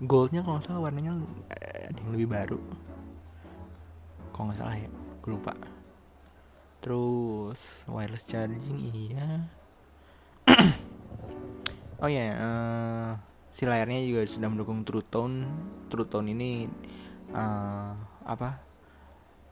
goldnya 0.00 0.40
kalau 0.40 0.56
nggak 0.56 0.66
salah 0.66 0.80
warnanya 0.80 1.12
ada 1.52 1.98
yang 2.00 2.12
lebih 2.16 2.28
baru. 2.32 2.60
Kalau 4.32 4.44
nggak 4.48 4.58
salah 4.58 4.76
ya 4.76 4.88
gue 5.20 5.30
lupa. 5.30 5.52
Terus 6.80 7.84
wireless 7.88 8.24
charging 8.24 8.80
iya. 8.92 9.28
Oh 12.00 12.08
ya 12.08 12.16
yeah, 12.16 12.32
uh, 12.40 13.10
si 13.52 13.68
layarnya 13.68 14.00
juga 14.08 14.24
sudah 14.24 14.48
mendukung 14.48 14.88
True 14.88 15.04
Tone. 15.04 15.44
True 15.92 16.08
Tone 16.08 16.32
ini 16.32 16.64
uh, 17.36 17.92
apa 18.24 18.56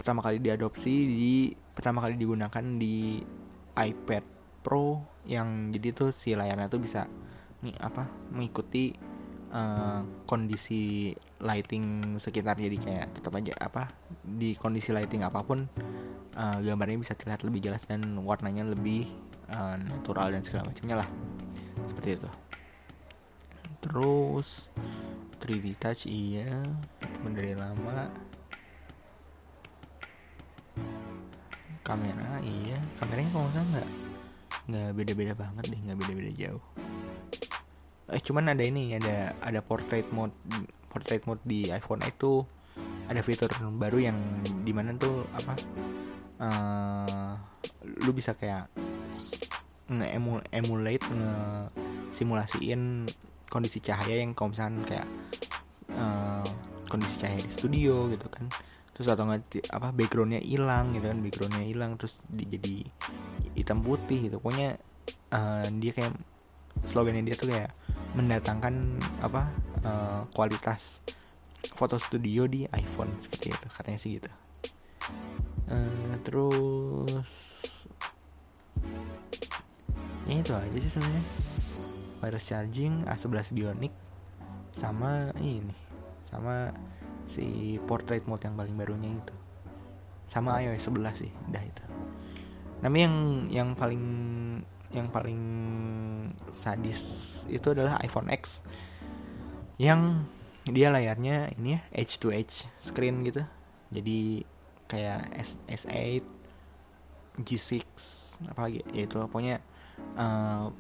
pertama 0.00 0.24
kali 0.24 0.40
diadopsi 0.40 0.94
di 1.12 1.52
pertama 1.52 2.00
kali 2.00 2.16
digunakan 2.16 2.64
di 2.80 3.20
iPad 3.76 4.24
Pro 4.64 5.04
yang 5.28 5.68
jadi 5.68 5.92
tuh 5.92 6.10
si 6.10 6.32
layarnya 6.32 6.72
tuh 6.72 6.80
bisa 6.80 7.04
nih 7.60 7.76
apa 7.76 8.08
mengikuti 8.32 8.94
uh, 9.52 10.00
kondisi 10.28 11.12
lighting 11.38 12.16
sekitar 12.18 12.58
jadi 12.58 12.76
kayak 12.76 13.06
tetap 13.14 13.32
aja 13.38 13.54
apa 13.58 13.88
di 14.22 14.58
kondisi 14.58 14.90
lighting 14.90 15.22
apa 15.22 15.40
pun 15.46 15.68
uh, 16.38 16.58
gambarnya 16.62 16.98
bisa 16.98 17.14
terlihat 17.14 17.42
lebih 17.46 17.70
jelas 17.70 17.86
dan 17.86 18.02
warnanya 18.22 18.66
lebih 18.66 19.08
uh, 19.50 19.76
natural 19.78 20.30
dan 20.30 20.42
segala 20.46 20.70
macamnya 20.70 21.04
lah. 21.04 21.08
Seperti 21.90 22.10
itu. 22.18 22.30
Terus 23.82 24.70
3D 25.38 25.66
touch 25.78 26.06
iya. 26.06 26.62
Teman 26.98 27.32
dari 27.34 27.54
lama. 27.54 28.10
Kamera 31.82 32.42
iya. 32.44 32.78
Kameranya 33.00 33.30
kalau 33.32 33.48
nggak 33.48 33.88
nggak 34.68 34.92
beda-beda 34.92 35.32
banget 35.32 35.64
deh 35.72 35.80
nggak 35.80 35.96
beda-beda 35.96 36.32
jauh 36.36 36.60
eh 38.08 38.22
cuman 38.24 38.56
ada 38.56 38.64
ini 38.64 38.96
ada 38.96 39.36
ada 39.44 39.60
portrait 39.60 40.08
mode 40.16 40.32
portrait 40.88 41.20
mode 41.28 41.42
di 41.44 41.68
iPhone 41.68 42.00
itu 42.08 42.40
ada 43.08 43.20
fitur 43.20 43.52
baru 43.76 44.12
yang 44.12 44.18
di 44.64 44.72
mana 44.72 44.96
tuh 44.96 45.24
apa 45.36 45.54
uh, 46.40 47.32
lu 48.04 48.12
bisa 48.12 48.32
kayak 48.36 48.68
nge-emulate 49.88 51.04
nge 51.08 51.32
simulasiin 52.12 53.08
kondisi 53.48 53.80
cahaya 53.80 54.20
yang 54.20 54.36
kalau 54.36 54.52
misalkan 54.52 54.84
kayak 54.84 55.08
uh, 55.96 56.44
kondisi 56.92 57.16
cahaya 57.24 57.40
di 57.40 57.52
studio 57.52 58.10
gitu 58.12 58.28
kan. 58.28 58.44
Terus 58.92 59.08
atau 59.14 59.30
nggak 59.30 59.70
apa 59.70 59.94
backgroundnya 59.94 60.42
hilang 60.42 60.90
gitu 60.92 61.06
kan 61.06 61.18
backgroundnya 61.22 61.64
hilang 61.64 61.94
terus 61.94 62.18
di, 62.28 62.44
jadi 62.44 62.76
hitam 63.56 63.80
putih 63.80 64.28
gitu. 64.28 64.36
Pokoknya 64.42 64.76
uh, 65.32 65.66
dia 65.78 65.92
kayak 65.96 66.12
slogannya 66.84 67.24
dia 67.24 67.36
tuh 67.38 67.48
kayak 67.48 67.70
mendatangkan 68.16 68.74
apa 69.20 69.42
uh, 69.84 70.20
kualitas 70.32 71.04
foto 71.74 72.00
studio 72.00 72.48
di 72.48 72.64
iPhone 72.72 73.12
seperti 73.18 73.52
itu. 73.52 73.66
Katanya 73.68 73.98
sih 73.98 74.10
gitu. 74.16 74.30
Uh, 75.68 76.14
terus 76.24 77.32
ya 80.28 80.34
itu 80.40 80.52
aja 80.52 80.78
sih 80.78 80.92
sebenarnya. 80.92 81.24
Wireless 82.18 82.50
charging 82.50 83.06
A11 83.06 83.54
Bionic 83.54 83.94
sama 84.74 85.30
ini 85.38 85.74
sama 86.26 86.70
si 87.30 87.78
portrait 87.86 88.24
mode 88.26 88.42
yang 88.42 88.56
paling 88.58 88.74
barunya 88.74 89.10
itu. 89.14 89.34
Sama 90.28 90.60
iOS 90.60 90.92
11 90.92 91.14
sih 91.24 91.32
udah 91.48 91.62
itu. 91.62 91.84
Tapi 92.78 92.98
yang 93.00 93.16
yang 93.48 93.68
paling 93.74 94.04
yang 94.92 95.12
paling 95.12 95.42
sadis 96.48 97.44
itu 97.48 97.66
adalah 97.72 98.00
iPhone 98.00 98.32
X. 98.32 98.64
Yang 99.76 100.24
dia 100.68 100.88
layarnya 100.92 101.52
ini 101.56 101.76
ya 101.76 101.80
edge 101.92 102.20
to 102.20 102.32
edge 102.32 102.64
screen 102.80 103.24
gitu. 103.24 103.44
Jadi 103.92 104.44
kayak 104.88 105.28
S 105.36 105.60
S8 105.68 106.24
G6 107.44 107.84
apalagi 108.50 108.82
ya 108.90 109.04
itu 109.06 109.16
pokoknya 109.28 109.60
uh, 110.18 110.72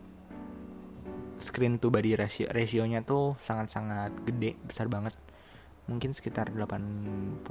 screen 1.38 1.78
to 1.78 1.92
body 1.92 2.18
ratio 2.18 2.50
rasionya 2.50 3.04
tuh 3.04 3.36
sangat-sangat 3.38 4.12
gede 4.24 4.56
besar 4.64 4.88
banget. 4.90 5.14
Mungkin 5.88 6.12
sekitar 6.12 6.52
88% 6.52 7.48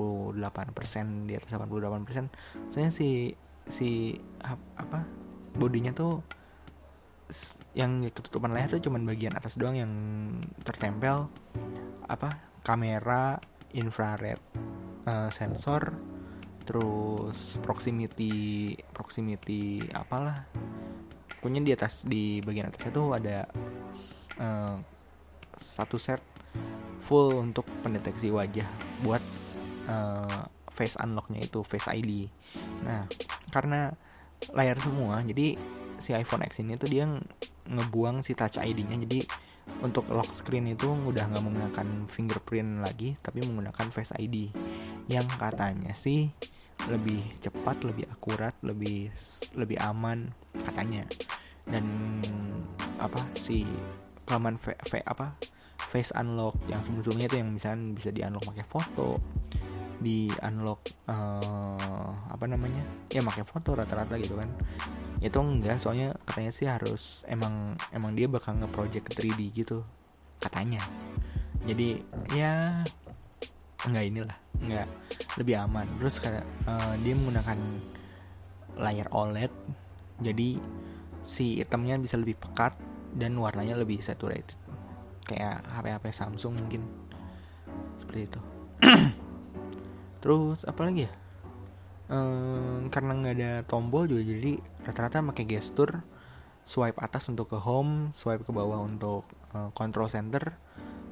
di 1.25 1.33
atas 1.33 1.49
88% 1.49 2.69
soalnya 2.69 2.93
si 2.93 3.33
si 3.65 4.13
apa 4.77 5.03
bodinya 5.57 5.91
tuh 5.91 6.21
yang 7.75 8.07
ketutupan 8.09 8.55
layar 8.55 8.71
tuh 8.79 8.87
cuman 8.89 9.03
bagian 9.03 9.35
atas 9.35 9.59
doang 9.59 9.75
yang 9.77 9.93
tertempel. 10.63 11.27
Apa? 12.07 12.59
Kamera 12.63 13.39
infrared 13.75 14.39
uh, 15.07 15.29
sensor 15.31 15.95
terus 16.67 17.55
proximity 17.63 18.75
proximity 18.91 19.83
apalah. 19.95 20.47
Pokoknya 21.39 21.61
di 21.63 21.71
atas 21.71 22.03
di 22.03 22.43
bagian 22.43 22.67
atasnya 22.67 22.91
tuh 22.91 23.07
ada 23.15 23.47
uh, 24.41 24.75
satu 25.57 25.97
set 25.97 26.19
full 27.07 27.39
untuk 27.39 27.63
pendeteksi 27.81 28.27
wajah 28.27 28.67
buat 28.99 29.23
uh, 29.87 30.43
face 30.77 30.99
unlocknya 31.01 31.41
itu 31.41 31.65
face 31.65 31.89
ID 31.89 32.29
nah 32.85 33.09
karena 33.49 33.89
layar 34.53 34.77
semua 34.77 35.25
jadi 35.25 35.57
si 35.97 36.13
iPhone 36.13 36.45
X 36.45 36.61
ini 36.61 36.77
tuh 36.77 36.89
dia 36.89 37.05
ngebuang 37.67 38.23
si 38.23 38.33
Touch 38.37 38.61
ID-nya 38.61 38.97
jadi 39.03 39.19
untuk 39.83 40.09
lock 40.09 40.31
screen 40.31 40.71
itu 40.71 40.89
udah 40.89 41.27
nggak 41.29 41.43
menggunakan 41.43 41.87
fingerprint 42.09 42.81
lagi 42.81 43.13
tapi 43.19 43.43
menggunakan 43.43 43.91
Face 43.93 44.15
ID 44.15 44.49
yang 45.11 45.27
katanya 45.37 45.93
sih 45.93 46.31
lebih 46.87 47.19
cepat, 47.43 47.83
lebih 47.83 48.05
akurat, 48.07 48.55
lebih 48.63 49.11
lebih 49.57 49.77
aman 49.83 50.31
katanya. 50.63 51.03
Dan 51.67 51.83
apa 53.01 53.19
si 53.35 53.67
kelaman 54.23 54.55
apa 55.03 55.35
face 55.91 56.15
unlock 56.15 56.55
yang 56.71 56.79
sebelumnya 56.83 57.27
itu 57.27 57.37
yang 57.43 57.49
misalnya 57.51 57.91
bisa 57.91 58.09
di 58.11 58.23
unlock 58.23 58.55
pakai 58.55 58.65
foto, 58.67 59.09
di 59.99 60.31
unlock 60.47 60.87
uh, 61.11 62.11
apa 62.31 62.45
namanya? 62.47 62.83
Ya 63.11 63.19
pakai 63.19 63.43
foto 63.43 63.75
rata-rata 63.75 64.15
gitu 64.15 64.39
kan 64.39 64.47
itu 65.17 65.37
enggak 65.41 65.81
soalnya 65.81 66.13
katanya 66.29 66.51
sih 66.53 66.67
harus 66.69 67.25
emang 67.25 67.73
emang 67.89 68.13
dia 68.13 68.29
bakal 68.29 68.53
nge-project 68.53 69.09
ke 69.09 69.13
3D 69.25 69.39
gitu 69.53 69.81
katanya. 70.37 70.81
Jadi 71.65 71.97
ya 72.37 72.85
enggak 73.85 74.05
inilah 74.05 74.37
enggak 74.61 74.87
lebih 75.41 75.55
aman. 75.57 75.87
Terus 75.97 76.21
kayak 76.21 76.45
uh, 76.69 76.93
dia 77.01 77.13
menggunakan 77.17 77.57
layar 78.77 79.09
OLED 79.09 79.49
jadi 80.21 80.57
si 81.21 81.61
itemnya 81.61 81.97
bisa 82.01 82.17
lebih 82.17 82.37
pekat 82.37 82.77
dan 83.13 83.33
warnanya 83.37 83.77
lebih 83.77 84.01
saturated. 84.01 84.57
Kayak 85.25 85.65
HP-HP 85.65 86.05
Samsung 86.13 86.55
mungkin. 86.61 86.81
Seperti 87.97 88.29
itu. 88.29 88.39
Terus 90.21 90.65
apa 90.65 90.81
lagi 90.85 91.09
ya 91.09 91.13
ehm, 92.11 92.89
karena 92.91 93.11
nggak 93.17 93.35
ada 93.35 93.51
tombol 93.67 94.07
juga 94.07 94.23
jadi 94.23 94.59
rata-rata 94.83 95.23
pakai 95.33 95.45
gestur 95.47 96.03
swipe 96.67 96.99
atas 96.99 97.31
untuk 97.31 97.47
ke 97.51 97.59
home 97.59 98.11
swipe 98.11 98.43
ke 98.43 98.51
bawah 98.51 98.83
untuk 98.83 99.23
uh, 99.55 99.71
control 99.71 100.11
center 100.11 100.51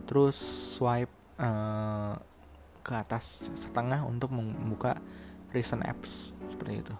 terus 0.03 0.35
swipe 0.75 1.11
uh, 1.39 2.19
ke 2.85 2.93
atas 2.93 3.49
setengah 3.57 4.05
untuk 4.05 4.29
membuka 4.29 5.01
recent 5.49 5.81
apps 5.87 6.35
seperti 6.45 6.85
itu. 6.85 6.95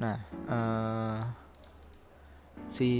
Nah 0.00 0.16
uh, 0.48 1.20
si 2.66 2.90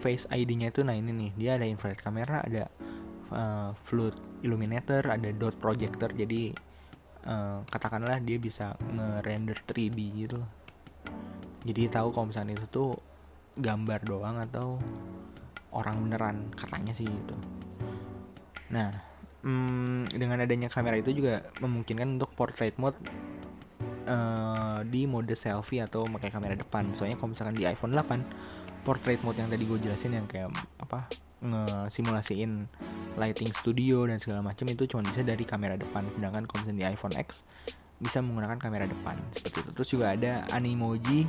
face 0.00 0.26
ID-nya 0.30 0.72
itu 0.72 0.80
nah 0.82 0.96
ini 0.96 1.12
nih 1.12 1.30
dia 1.36 1.50
ada 1.60 1.66
infrared 1.68 2.00
kamera 2.00 2.42
ada 2.42 2.66
uh, 3.30 3.70
flood 3.78 4.16
illuminator 4.42 5.04
ada 5.06 5.30
dot 5.30 5.54
projector 5.60 6.10
jadi 6.10 6.56
uh, 7.26 7.64
katakanlah 7.68 8.20
dia 8.20 8.38
bisa 8.40 8.76
nge-render 8.80 9.58
3D 9.64 9.98
gitu 10.14 10.34
loh. 10.40 10.50
Jadi 11.64 11.88
tahu 11.88 12.12
kalau 12.12 12.28
misalnya 12.28 12.60
itu 12.60 12.66
tuh 12.68 12.90
gambar 13.56 14.00
doang 14.04 14.36
atau 14.40 14.76
orang 15.72 15.96
beneran 16.04 16.36
katanya 16.54 16.92
sih 16.92 17.08
gitu. 17.08 17.36
Nah 18.70 18.92
hmm, 19.44 20.12
dengan 20.12 20.44
adanya 20.44 20.68
kamera 20.68 21.00
itu 21.00 21.12
juga 21.16 21.44
memungkinkan 21.60 22.20
untuk 22.20 22.32
portrait 22.36 22.76
mode 22.76 22.98
uh, 24.08 24.80
di 24.84 25.08
mode 25.08 25.32
selfie 25.34 25.80
atau 25.80 26.04
pakai 26.08 26.30
kamera 26.30 26.54
depan. 26.54 26.92
Soalnya 26.92 27.16
kalau 27.16 27.32
misalkan 27.32 27.56
di 27.56 27.64
iPhone 27.64 27.96
8 27.96 28.84
portrait 28.84 29.20
mode 29.24 29.40
yang 29.40 29.48
tadi 29.48 29.64
gue 29.64 29.78
jelasin 29.80 30.12
yang 30.12 30.28
kayak 30.28 30.52
apa 30.76 31.08
ngesimulasiin 31.44 32.68
lighting 33.14 33.50
studio 33.54 34.06
dan 34.06 34.18
segala 34.18 34.42
macam 34.42 34.66
itu 34.70 34.86
cuma 34.90 35.06
bisa 35.06 35.22
dari 35.22 35.42
kamera 35.46 35.78
depan. 35.78 36.06
Sedangkan 36.10 36.46
kalau 36.46 36.66
misalnya 36.66 36.78
di 36.80 36.86
iPhone 36.94 37.14
X 37.18 37.46
bisa 37.98 38.18
menggunakan 38.20 38.58
kamera 38.58 38.84
depan. 38.84 39.16
Seperti 39.32 39.64
itu. 39.64 39.70
Terus 39.72 39.88
juga 39.88 40.06
ada 40.12 40.44
animoji. 40.50 41.26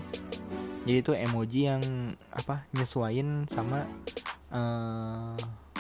Jadi 0.86 0.98
itu 1.02 1.12
emoji 1.18 1.60
yang 1.66 1.82
apa 2.34 2.66
nyesuaiin 2.78 3.50
sama 3.50 3.90
uh, 4.54 5.34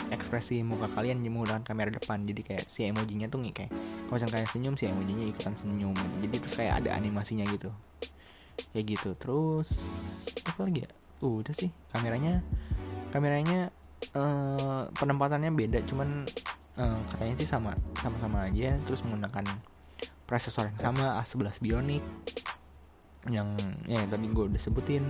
ekspresi 0.09 0.61
muka 0.61 0.89
kalian 0.89 1.21
menggunakan 1.21 1.61
kamera 1.65 1.93
depan. 1.93 2.21
Jadi 2.25 2.41
kayak 2.41 2.65
si 2.69 2.85
emojinya 2.85 3.29
tuh 3.29 3.41
nih 3.41 3.53
kayak 3.53 3.71
kalau 4.09 4.17
misalnya 4.17 4.33
kalian 4.39 4.49
senyum 4.49 4.75
si 4.77 4.83
emojinya 4.89 5.25
ikutan 5.29 5.53
senyum. 5.57 5.95
Jadi 6.21 6.35
terus 6.41 6.55
kayak 6.57 6.73
ada 6.85 6.89
animasinya 6.97 7.45
gitu. 7.49 7.69
Kayak 8.73 8.85
gitu. 8.97 9.09
Terus 9.17 9.69
apa 10.45 10.65
lagi 10.65 10.85
ya? 10.85 10.89
Uh, 11.23 11.41
udah 11.41 11.55
sih 11.55 11.71
kameranya 11.95 12.43
kameranya 13.15 13.71
uh, 14.15 14.89
penempatannya 14.95 15.51
beda 15.53 15.83
cuman 15.85 16.25
uh, 16.79 16.99
katanya 17.13 17.35
sih 17.37 17.47
sama 17.47 17.71
sama-sama 17.99 18.47
aja 18.47 18.75
terus 18.87 19.03
menggunakan 19.05 19.45
prosesor 20.25 20.73
yang 20.73 20.79
sama 20.81 21.21
A11 21.21 21.61
Bionic 21.61 22.03
yang 23.29 23.49
ya 23.89 24.01
yang 24.05 24.09
tadi 24.09 24.25
gue 24.29 24.45
udah 24.53 24.61
sebutin. 24.61 25.03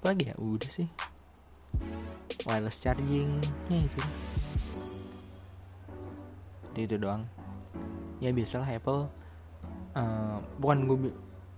Apa 0.00 0.16
lagi 0.16 0.32
ya? 0.32 0.34
Udah 0.40 0.70
sih. 0.70 0.88
Wireless 2.48 2.80
charging 2.80 3.36
ya 3.68 3.78
itu. 3.84 4.00
Itu, 6.72 6.80
itu 6.88 6.96
doang. 6.96 7.28
Ya 8.18 8.32
biasalah 8.32 8.68
Apple 8.72 9.12
uh, 9.92 10.38
bukan 10.56 10.88
gue 10.88 10.96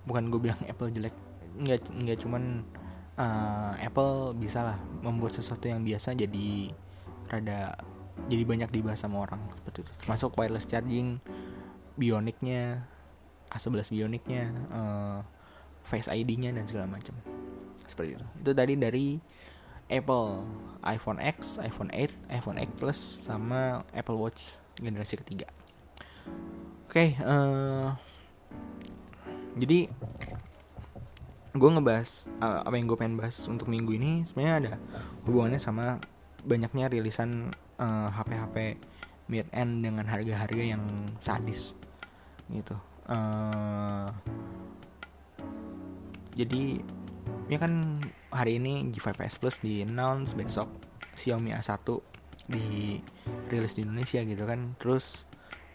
bukan 0.03 0.23
gue 0.27 0.39
bilang 0.43 0.59
Apple 0.67 0.91
jelek. 0.91 1.15
Nggak 1.55 1.87
nggak 1.87 2.17
cuman 2.19 2.67
uh, 3.21 3.73
Apple 3.77 4.33
bisa 4.35 4.65
lah 4.65 4.77
membuat 5.05 5.37
sesuatu 5.37 5.69
yang 5.69 5.85
biasa 5.85 6.17
jadi 6.17 6.73
rada 7.29 7.77
jadi 8.27 8.43
banyak 8.43 8.69
dibahas 8.73 9.01
sama 9.01 9.23
orang 9.23 9.41
seperti 9.55 9.87
itu. 9.87 9.91
Termasuk 10.03 10.35
wireless 10.35 10.67
charging 10.67 11.21
bionicnya 11.95 12.85
A11 13.53 13.93
bionicnya 13.93 14.43
uh, 14.73 15.19
face 15.85 16.09
ID-nya 16.09 16.51
dan 16.53 16.65
segala 16.65 16.89
macam. 16.89 17.15
Seperti 17.87 18.19
itu. 18.19 18.25
Itu 18.41 18.51
tadi 18.53 18.73
dari 18.77 19.07
Apple 19.91 20.47
iPhone 20.87 21.19
X, 21.19 21.59
iPhone 21.59 21.91
8, 21.91 22.31
iPhone 22.31 22.57
X 22.61 22.69
Plus 22.79 22.99
sama 23.27 23.83
Apple 23.91 24.15
Watch 24.15 24.61
generasi 24.79 25.19
ketiga. 25.19 25.51
Oke, 26.87 27.15
okay, 27.15 27.23
uh, 27.23 27.95
jadi 29.55 29.87
gue 31.51 31.69
ngebahas 31.69 32.31
uh, 32.39 32.63
apa 32.63 32.75
yang 32.79 32.87
gue 32.87 32.97
pengen 32.97 33.19
bahas 33.19 33.35
untuk 33.51 33.67
minggu 33.67 33.91
ini 33.99 34.23
sebenarnya 34.23 34.55
ada 34.55 34.73
hubungannya 35.27 35.59
sama 35.59 35.99
banyaknya 36.47 36.89
rilisan 36.89 37.51
uh, 37.77 37.85
eh, 37.85 38.09
HP-HP 38.17 38.55
mid 39.29 39.47
end 39.51 39.83
dengan 39.85 40.07
harga-harga 40.07 40.63
yang 40.63 40.83
sadis 41.19 41.75
gitu. 42.49 42.75
Uh, 43.07 44.11
jadi 46.35 46.79
ya 47.51 47.57
kan 47.59 47.99
hari 48.31 48.57
ini 48.57 48.87
G5S 48.91 49.39
Plus 49.39 49.57
di 49.59 49.83
announce 49.83 50.33
besok 50.33 50.71
Xiaomi 51.15 51.51
A1 51.51 51.83
di 52.47 52.97
rilis 53.51 53.75
di 53.75 53.83
Indonesia 53.83 54.23
gitu 54.23 54.43
kan. 54.47 54.75
Terus 54.79 55.27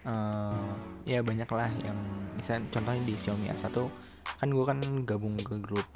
uh, 0.08 0.72
ya 1.04 1.20
banyak 1.20 1.48
lah 1.52 1.70
yang 1.84 1.98
misalnya 2.36 2.68
contohnya 2.72 3.02
di 3.04 3.14
Xiaomi 3.14 3.46
A1 3.52 4.05
kan 4.36 4.48
gue 4.50 4.64
kan 4.64 4.78
gabung 5.06 5.36
ke 5.38 5.56
grup 5.62 5.86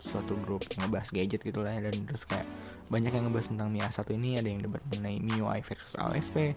suatu 0.00 0.32
grup 0.40 0.64
ngebahas 0.80 1.12
gadget 1.12 1.44
gitu 1.44 1.60
lah 1.60 1.76
dan 1.76 1.92
terus 2.08 2.24
kayak 2.24 2.48
banyak 2.88 3.12
yang 3.12 3.28
ngebahas 3.28 3.52
tentang 3.52 3.68
Mi 3.68 3.84
A1 3.84 4.08
ini 4.16 4.40
ada 4.40 4.48
yang 4.48 4.60
debat 4.64 4.80
mengenai 4.88 5.20
MIUI 5.20 5.60
versus 5.60 5.92
AOSP 6.00 6.56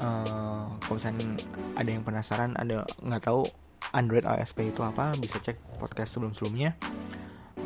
uh, 0.00 0.68
kalau 0.84 0.96
misalnya 1.00 1.40
ada 1.80 1.90
yang 1.90 2.04
penasaran 2.04 2.52
ada 2.60 2.84
nggak 3.00 3.22
tahu 3.24 3.48
Android 3.96 4.24
AOSP 4.24 4.72
itu 4.72 4.80
apa 4.84 5.16
bisa 5.16 5.40
cek 5.40 5.80
podcast 5.80 6.16
sebelum 6.16 6.36
sebelumnya 6.36 6.76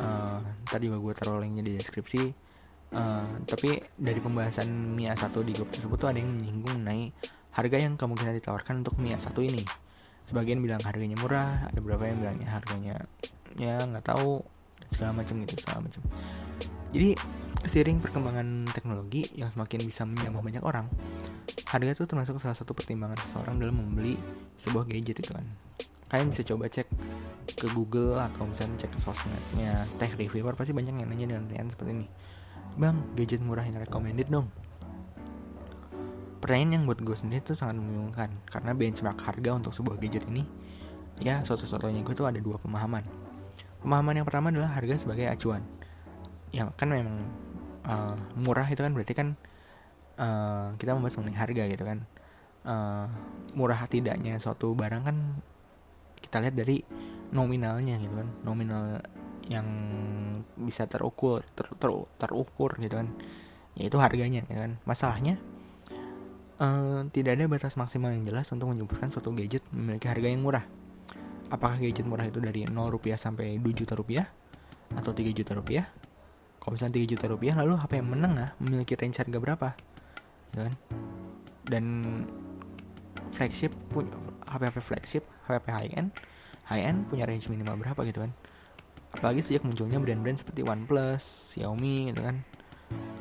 uh, 0.01 0.39
tadi 0.67 0.89
juga 0.89 0.99
gue 1.01 1.13
taruh 1.17 1.39
linknya 1.41 1.63
di 1.65 1.73
deskripsi. 1.77 2.45
Uh, 2.87 3.27
tapi 3.43 3.83
dari 3.99 4.19
pembahasan 4.23 4.95
Mi 4.95 5.11
A1 5.11 5.27
di 5.43 5.51
grup 5.51 5.67
tersebut 5.75 5.99
tuh 5.99 6.07
ada 6.07 6.23
yang 6.23 6.31
menyinggung 6.31 6.79
mengenai 6.79 7.11
harga 7.51 7.77
yang 7.83 7.99
kemungkinan 7.99 8.39
ditawarkan 8.39 8.79
untuk 8.79 8.95
Mi 8.95 9.11
A1 9.11 9.35
ini 9.43 9.63
sebagian 10.27 10.59
bilang 10.59 10.83
harganya 10.83 11.15
murah 11.23 11.55
ada 11.71 11.79
beberapa 11.79 12.11
yang 12.11 12.19
bilangnya 12.19 12.47
harganya 12.51 12.95
ya 13.55 13.79
nggak 13.79 14.03
tahu 14.03 14.43
segala 14.91 15.23
macam 15.23 15.39
gitu 15.43 15.55
segala 15.63 15.87
macam. 15.87 16.01
Jadi 16.91 17.09
seiring 17.67 17.99
perkembangan 17.99 18.47
teknologi 18.71 19.27
yang 19.35 19.51
semakin 19.51 19.83
bisa 19.83 20.07
menjamah 20.07 20.39
banyak 20.39 20.63
orang 20.63 20.85
harga 21.67 21.99
itu 21.99 22.03
termasuk 22.07 22.39
salah 22.39 22.55
satu 22.55 22.71
pertimbangan 22.71 23.19
seseorang 23.19 23.59
dalam 23.59 23.75
membeli 23.75 24.15
sebuah 24.55 24.87
gadget 24.87 25.19
itu 25.19 25.31
kan. 25.35 25.43
Kalian 26.07 26.31
bisa 26.31 26.43
coba 26.47 26.71
cek 26.71 26.87
ke 27.57 27.67
Google 27.75 28.15
atau 28.23 28.47
misalnya 28.47 28.87
cek 28.87 28.95
ke 28.95 28.99
sosmednya 29.03 29.83
tech 29.99 30.15
reviewer 30.15 30.55
pasti 30.55 30.71
banyak 30.71 30.95
yang 30.95 31.09
nanya 31.11 31.35
dengan 31.35 31.43
pertanyaan 31.47 31.69
seperti 31.71 31.91
ini. 31.91 32.07
Bang 32.77 32.97
gadget 33.19 33.41
murah 33.43 33.65
yang 33.65 33.81
recommended 33.81 34.29
dong 34.31 34.47
pertanyaan 36.47 36.79
yang 36.79 36.83
buat 36.87 37.03
gue 37.03 37.17
sendiri 37.19 37.43
itu 37.43 37.51
sangat 37.51 37.83
membingungkan 37.83 38.31
karena 38.47 38.71
benchmark 38.71 39.19
harga 39.19 39.51
untuk 39.51 39.75
sebuah 39.75 39.99
gadget 39.99 40.23
ini 40.31 40.47
ya 41.19 41.43
satu-satunya 41.43 42.07
gue 42.07 42.15
tuh 42.15 42.31
ada 42.31 42.39
dua 42.39 42.55
pemahaman 42.55 43.03
Pemahaman 43.77 44.19
yang 44.19 44.25
pertama 44.25 44.49
adalah 44.49 44.73
harga 44.73 44.97
sebagai 44.97 45.29
acuan. 45.29 45.61
Ya 46.49 46.65
kan 46.73 46.89
memang 46.89 47.21
uh, 47.85 48.17
murah 48.33 48.65
itu 48.65 48.81
kan 48.81 48.91
berarti 48.91 49.13
kan 49.13 49.37
uh, 50.17 50.73
kita 50.81 50.97
membahas 50.97 51.15
mengenai 51.21 51.37
harga 51.37 51.63
gitu 51.69 51.83
kan. 51.85 51.99
Uh, 52.67 53.07
murah 53.53 53.79
tidaknya 53.87 54.41
suatu 54.41 54.73
barang 54.73 55.03
kan 55.05 55.17
kita 56.19 56.41
lihat 56.41 56.55
dari 56.57 56.81
nominalnya 57.29 58.01
gitu 58.01 58.11
kan. 58.17 58.27
Nominal 58.41 59.05
yang 59.47 59.67
bisa 60.57 60.83
terukur 60.89 61.45
ter, 61.53 61.69
ter, 61.77 61.89
terukur 62.17 62.81
gitu 62.81 62.97
kan. 62.97 63.13
Yaitu 63.77 64.01
harganya 64.01 64.41
gitu 64.49 64.57
kan. 64.57 64.81
Masalahnya 64.89 65.37
uh, 66.61 67.05
tidak 67.13 67.37
ada 67.37 67.45
batas 67.49 67.77
maksimal 67.77 68.13
yang 68.13 68.25
jelas 68.25 68.49
untuk 68.53 68.69
menyebutkan 68.69 69.09
suatu 69.13 69.33
gadget 69.33 69.63
memiliki 69.73 70.09
harga 70.09 70.27
yang 70.27 70.41
murah. 70.41 70.65
Apakah 71.47 71.79
gadget 71.79 72.03
murah 72.03 72.27
itu 72.27 72.43
dari 72.43 72.67
0 72.67 72.75
rupiah 72.91 73.15
sampai 73.15 73.55
2 73.57 73.63
juta 73.71 73.95
rupiah? 73.95 74.27
Atau 74.93 75.15
3 75.15 75.31
juta 75.31 75.55
rupiah? 75.55 75.87
Kalau 76.59 76.75
misalnya 76.75 76.99
3 76.99 77.13
juta 77.15 77.25
rupiah 77.31 77.53
lalu 77.55 77.79
HP 77.79 77.91
yang 78.03 78.09
menengah 78.11 78.49
memiliki 78.59 78.93
range 78.99 79.17
harga 79.23 79.37
berapa? 79.39 79.69
Ya 80.57 80.59
kan? 80.67 80.73
Dan 81.67 81.85
flagship 83.31 83.71
punya 83.91 84.11
HP-HP 84.47 84.77
flagship 84.79 85.23
HP 85.51 85.65
high 85.67 85.91
end 85.99 86.09
high 86.67 86.83
end 86.83 87.07
punya 87.07 87.27
range 87.27 87.47
minimal 87.47 87.79
berapa 87.79 88.03
gitu 88.03 88.27
kan? 88.27 88.31
Apalagi 89.15 89.39
sejak 89.39 89.63
munculnya 89.63 90.03
brand-brand 90.03 90.43
seperti 90.43 90.67
OnePlus, 90.67 91.55
Xiaomi 91.55 92.11
gitu 92.11 92.21
kan? 92.27 92.43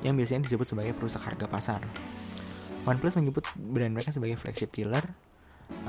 Yang 0.03 0.15
biasanya 0.19 0.41
disebut 0.51 0.67
sebagai 0.67 0.93
perusak 0.99 1.23
harga 1.23 1.47
pasar 1.47 1.83
OnePlus 2.87 3.19
menyebut 3.19 3.45
brand 3.59 3.93
mereka 3.93 4.15
sebagai 4.15 4.39
flagship 4.39 4.71
killer 4.71 5.03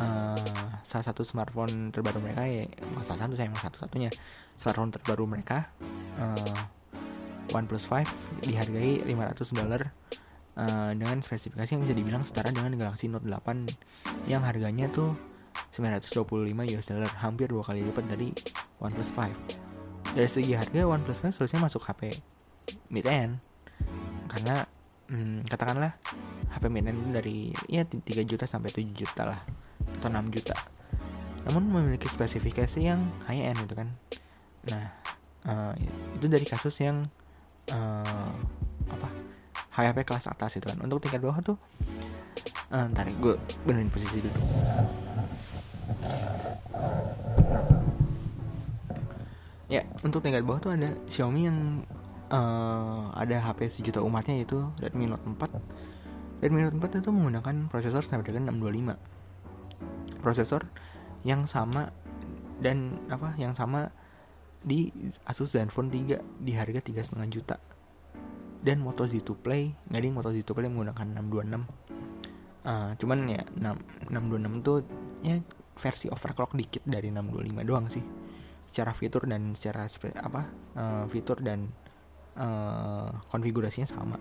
uh, 0.02 0.74
salah 0.82 1.06
satu 1.06 1.22
smartphone 1.22 1.94
terbaru 1.94 2.18
mereka 2.20 2.50
ya 2.50 2.66
salah 3.06 3.26
satu 3.26 3.34
saya 3.38 3.48
emang 3.54 3.62
satu-satunya 3.62 4.10
smartphone 4.58 4.92
terbaru 4.92 5.24
mereka. 5.30 5.70
Uh, 6.18 6.58
OnePlus 7.56 7.88
5 7.88 8.44
dihargai 8.44 9.08
500 9.08 9.56
dolar 9.56 9.88
uh, 10.60 10.92
dengan 10.92 11.24
spesifikasi 11.24 11.80
yang 11.80 11.82
bisa 11.88 11.96
dibilang 11.96 12.24
setara 12.28 12.52
dengan 12.52 12.76
Galaxy 12.76 13.08
Note 13.08 13.24
8 13.24 14.28
yang 14.28 14.44
harganya 14.44 14.92
tuh 14.92 15.16
925 15.72 16.28
US 16.76 16.88
dollar 16.90 17.12
hampir 17.22 17.48
dua 17.48 17.64
kali 17.64 17.86
lipat 17.86 18.06
dari 18.10 18.34
OnePlus 18.82 19.14
5 19.16 20.18
dari 20.18 20.30
segi 20.30 20.54
harga 20.58 20.90
OnePlus 20.90 21.24
5 21.24 21.36
seharusnya 21.40 21.62
masuk 21.62 21.88
HP 21.88 22.20
mid 22.92 23.06
end 23.08 23.40
karena 24.28 24.66
hmm, 25.08 25.48
katakanlah 25.48 25.96
HP 26.58 26.74
mid 26.74 26.90
end 26.90 27.14
dari 27.14 27.54
ya 27.70 27.86
3 27.86 28.02
juta 28.26 28.50
sampai 28.50 28.74
7 28.74 28.84
juta 28.92 29.30
lah 29.30 29.40
atau 30.02 30.10
6 30.10 30.34
juta. 30.34 30.58
Namun 31.48 31.70
memiliki 31.72 32.10
spesifikasi 32.10 32.80
yang 32.82 33.00
high 33.30 33.54
end 33.54 33.62
gitu 33.64 33.78
kan. 33.78 33.88
Nah 34.74 34.86
uh, 35.48 35.74
itu 36.18 36.26
dari 36.26 36.44
kasus 36.44 36.82
yang 36.82 37.06
uh, 37.72 38.30
apa 38.90 39.08
HP 39.78 40.04
kelas 40.04 40.26
atas 40.26 40.58
itu 40.58 40.66
kan. 40.66 40.82
Untuk 40.82 41.00
tingkat 41.06 41.22
bawah 41.22 41.40
tuh 41.40 41.58
uh, 42.72 42.86
ntar 42.92 43.08
gue 43.08 43.36
benerin 43.64 43.92
posisi 43.92 44.20
duduk 44.20 44.46
ya 49.68 49.84
untuk 50.04 50.24
tingkat 50.24 50.48
bawah 50.48 50.60
tuh 50.64 50.72
ada 50.72 50.88
Xiaomi 51.12 51.42
yang 51.44 51.84
uh, 52.32 53.12
ada 53.12 53.44
HP 53.44 53.68
sejuta 53.72 54.00
umatnya 54.00 54.40
yaitu 54.40 54.64
Redmi 54.80 55.12
Note 55.12 55.28
4 55.28 55.52
Redmi 56.38 56.62
Note 56.62 56.78
4 56.78 57.02
itu 57.02 57.10
menggunakan 57.10 57.66
prosesor 57.70 58.06
Snapdragon 58.06 58.46
625 58.46 59.18
prosesor 60.22 60.68
yang 61.26 61.46
sama 61.46 61.94
dan 62.58 63.00
apa 63.08 63.38
yang 63.38 63.54
sama 63.54 63.94
di 64.62 64.90
Asus 65.24 65.54
Zenfone 65.54 65.94
3 65.94 66.20
di 66.42 66.52
harga 66.58 66.82
tiga 66.82 67.02
setengah 67.06 67.28
juta. 67.30 67.58
Dan 68.58 68.82
Moto 68.82 69.06
Z2 69.06 69.38
Play 69.40 69.72
nggak 69.88 70.02
ding 70.02 70.14
Moto 70.18 70.34
Z2 70.34 70.50
Play 70.52 70.68
menggunakan 70.68 71.08
626 71.22 71.64
uh, 72.68 72.92
cuman 73.00 73.20
ya 73.30 73.44
6, 73.56 74.12
626 74.12 74.66
tuh 74.66 74.78
ya 75.24 75.38
versi 75.78 76.10
overclock 76.10 76.58
dikit 76.58 76.84
dari 76.84 77.14
625 77.14 77.70
doang 77.70 77.86
sih. 77.88 78.04
Secara 78.68 78.92
fitur 78.92 79.30
dan 79.30 79.56
secara 79.56 79.88
apa 80.20 80.42
uh, 80.76 81.06
fitur 81.08 81.40
dan 81.40 81.72
uh, 82.36 83.16
konfigurasinya 83.32 83.88
sama 83.88 84.20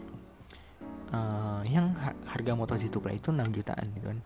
uh, 1.12 1.62
yang 1.66 1.94
harga 2.26 2.52
Moto 2.56 2.74
Z2 2.74 2.98
Play 2.98 3.16
itu 3.20 3.30
6 3.30 3.42
jutaan 3.52 3.86
gitu 3.94 4.06
kan. 4.10 4.18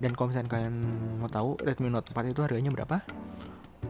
Dan 0.00 0.16
kalau 0.16 0.32
misalnya 0.32 0.48
kalian 0.48 0.76
mau 1.20 1.28
tahu 1.28 1.60
Redmi 1.60 1.92
Note 1.92 2.08
4 2.12 2.32
itu 2.32 2.40
harganya 2.40 2.70
berapa? 2.72 3.04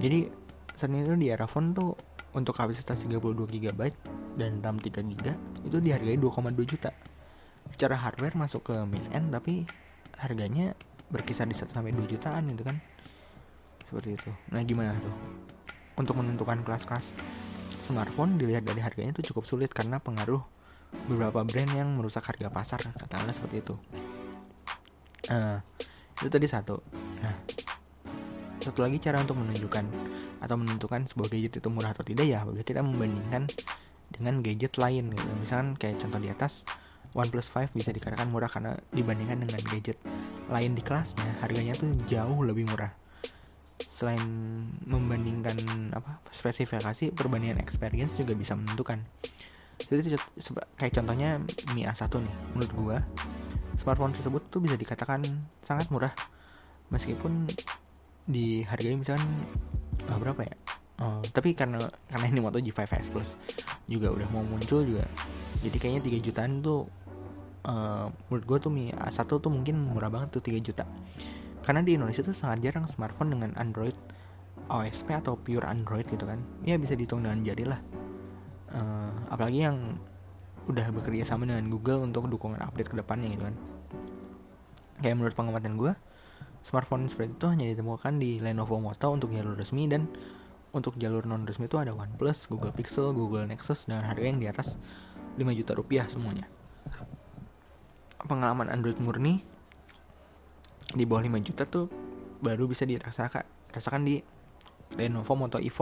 Jadi 0.02 0.26
saat 0.74 0.90
ini 0.90 1.06
tuh 1.06 1.18
di 1.18 1.30
era 1.30 1.46
phone 1.46 1.70
tuh 1.70 1.94
untuk 2.34 2.54
kapasitas 2.54 2.98
32 3.06 3.46
GB 3.46 3.80
dan 4.38 4.62
RAM 4.62 4.78
3 4.78 4.90
GB 4.90 5.24
itu 5.66 5.76
dihargai 5.78 6.18
2,2 6.18 6.66
juta. 6.66 6.90
Secara 7.70 7.94
hardware 7.94 8.34
masuk 8.34 8.70
ke 8.70 8.76
mid 8.86 9.02
end 9.14 9.30
tapi 9.30 9.62
harganya 10.18 10.74
berkisar 11.10 11.46
di 11.46 11.54
1 11.54 11.70
sampai 11.70 11.94
2 11.94 12.10
jutaan 12.10 12.50
gitu 12.50 12.62
kan. 12.66 12.76
Seperti 13.86 14.18
itu. 14.18 14.30
Nah 14.50 14.62
gimana 14.66 14.94
tuh? 14.98 15.14
Untuk 15.94 16.18
menentukan 16.18 16.62
kelas-kelas 16.66 17.14
smartphone 17.86 18.38
dilihat 18.38 18.62
dari 18.62 18.82
harganya 18.82 19.14
itu 19.14 19.30
cukup 19.34 19.46
sulit 19.46 19.70
karena 19.74 19.98
pengaruh 19.98 20.42
beberapa 21.10 21.42
brand 21.42 21.72
yang 21.74 21.90
merusak 21.98 22.22
harga 22.22 22.46
pasar 22.46 22.78
katakanlah 22.94 23.34
seperti 23.34 23.66
itu. 23.66 23.74
Uh, 25.26 25.58
itu 26.22 26.30
tadi 26.30 26.46
satu. 26.46 26.78
Nah 27.18 27.34
satu 28.60 28.84
lagi 28.84 29.00
cara 29.00 29.18
untuk 29.24 29.40
menunjukkan 29.40 29.84
atau 30.40 30.56
menentukan 30.56 31.02
sebuah 31.08 31.28
gadget 31.32 31.58
itu 31.58 31.68
murah 31.72 31.96
atau 31.96 32.04
tidak 32.04 32.28
ya 32.28 32.44
apabila 32.44 32.64
kita 32.64 32.84
membandingkan 32.84 33.48
dengan 34.12 34.44
gadget 34.44 34.76
lain 34.76 35.10
gitu. 35.10 35.26
Misalkan 35.40 35.74
kayak 35.74 35.96
contoh 36.04 36.20
di 36.20 36.28
atas 36.28 36.68
OnePlus 37.16 37.50
5 37.50 37.74
bisa 37.74 37.90
dikatakan 37.90 38.30
murah 38.30 38.46
karena 38.46 38.76
dibandingkan 38.94 39.42
dengan 39.42 39.60
gadget 39.66 39.98
lain 40.46 40.78
di 40.78 40.82
kelasnya 40.84 41.42
harganya 41.42 41.74
tuh 41.74 41.90
jauh 42.06 42.40
lebih 42.44 42.68
murah. 42.70 42.92
Selain 43.80 44.20
membandingkan 44.86 45.56
apa 45.96 46.20
spesifikasi 46.30 47.12
perbandingan 47.16 47.58
experience 47.60 48.20
juga 48.20 48.36
bisa 48.36 48.54
menentukan 48.54 49.02
jadi 49.90 50.14
kayak 50.78 51.02
contohnya 51.02 51.42
Mi 51.74 51.82
A1 51.82 52.06
nih 52.06 52.34
menurut 52.54 52.72
gua. 52.78 52.98
Smartphone 53.74 54.14
tersebut 54.14 54.46
tuh 54.46 54.62
bisa 54.62 54.78
dikatakan 54.78 55.26
sangat 55.58 55.90
murah. 55.90 56.14
Meskipun 56.94 57.50
dihargai 58.30 58.94
misalkan 58.94 59.26
uh, 60.06 60.18
berapa 60.20 60.46
ya? 60.46 60.54
Uh, 61.00 61.18
tapi 61.34 61.58
karena 61.58 61.80
karena 62.06 62.26
ini 62.30 62.38
Moto 62.38 62.62
G5S 62.62 63.10
Plus 63.10 63.34
juga 63.90 64.14
udah 64.14 64.30
mau 64.30 64.46
muncul 64.46 64.86
juga. 64.86 65.02
Jadi 65.58 65.76
kayaknya 65.82 66.02
3 66.06 66.26
jutaan 66.30 66.52
tuh 66.62 66.86
uh, 67.66 68.06
menurut 68.30 68.44
gue 68.46 68.58
tuh 68.62 68.70
Mi 68.70 68.94
A1 68.94 69.26
tuh 69.26 69.50
mungkin 69.50 69.74
murah 69.90 70.12
banget 70.12 70.38
tuh 70.38 70.42
3 70.46 70.54
juta. 70.62 70.86
Karena 71.66 71.82
di 71.82 71.98
Indonesia 71.98 72.22
tuh 72.22 72.36
sangat 72.36 72.62
jarang 72.62 72.86
smartphone 72.86 73.34
dengan 73.34 73.58
Android 73.58 73.98
OSP 74.70 75.18
atau 75.18 75.34
pure 75.34 75.66
Android 75.66 76.06
gitu 76.06 76.30
kan. 76.30 76.38
Ya 76.62 76.78
bisa 76.78 76.94
dihitung 76.94 77.26
dengan 77.26 77.42
jari 77.42 77.66
lah 77.66 77.99
uh, 78.74 79.12
apalagi 79.30 79.66
yang 79.66 79.98
udah 80.68 80.92
bekerja 80.92 81.24
sama 81.26 81.48
dengan 81.48 81.66
Google 81.72 82.04
untuk 82.06 82.30
dukungan 82.30 82.60
update 82.62 82.92
ke 82.92 82.96
depannya 82.98 83.32
gitu 83.34 83.44
kan 83.48 83.56
kayak 85.00 85.16
menurut 85.16 85.34
pengamatan 85.34 85.74
gue 85.80 85.92
smartphone 86.60 87.08
seperti 87.08 87.32
itu 87.34 87.46
hanya 87.48 87.66
ditemukan 87.72 88.20
di 88.20 88.38
Lenovo 88.38 88.76
Moto 88.76 89.08
untuk 89.10 89.32
jalur 89.32 89.56
resmi 89.56 89.88
dan 89.88 90.06
untuk 90.70 90.94
jalur 91.00 91.26
non 91.26 91.42
resmi 91.42 91.66
itu 91.66 91.82
ada 91.82 91.90
OnePlus, 91.90 92.46
Google 92.46 92.70
Pixel, 92.70 93.10
Google 93.10 93.48
Nexus 93.50 93.90
dengan 93.90 94.06
harga 94.06 94.22
yang 94.22 94.38
di 94.38 94.46
atas 94.46 94.78
5 95.34 95.42
juta 95.58 95.74
rupiah 95.74 96.06
semuanya. 96.06 96.46
Pengalaman 98.22 98.70
Android 98.70 99.00
murni 99.02 99.42
di 100.94 101.02
bawah 101.08 101.26
5 101.26 101.42
juta 101.42 101.66
tuh 101.66 101.90
baru 102.38 102.70
bisa 102.70 102.86
dirasakan 102.86 103.42
rasakan 103.70 104.02
di 104.06 104.22
Lenovo 104.94 105.34
Moto 105.34 105.58
E4 105.58 105.80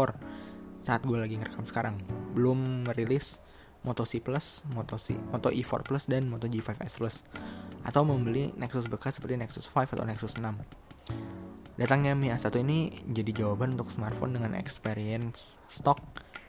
saat 0.83 1.05
gue 1.05 1.19
lagi 1.19 1.37
ngerekam 1.37 1.67
sekarang 1.67 2.01
belum 2.33 2.87
merilis 2.87 3.43
Moto 3.87 4.03
C 4.03 4.19
Plus, 4.19 4.67
Moto 4.75 4.99
C, 4.99 5.15
Moto 5.15 5.55
E4 5.55 5.87
Plus 5.87 6.05
dan 6.11 6.27
Moto 6.27 6.51
G5S 6.51 6.99
Plus 6.99 7.17
atau 7.87 8.03
membeli 8.03 8.51
Nexus 8.59 8.91
bekas 8.91 9.17
seperti 9.17 9.39
Nexus 9.39 9.71
5 9.71 9.95
atau 9.95 10.05
Nexus 10.05 10.35
6. 10.37 10.45
Datangnya 11.79 12.19
Mi 12.19 12.35
A1 12.35 12.51
ini 12.67 12.91
jadi 13.07 13.31
jawaban 13.31 13.79
untuk 13.79 13.87
smartphone 13.95 14.35
dengan 14.35 14.59
experience 14.59 15.63
stock 15.71 16.03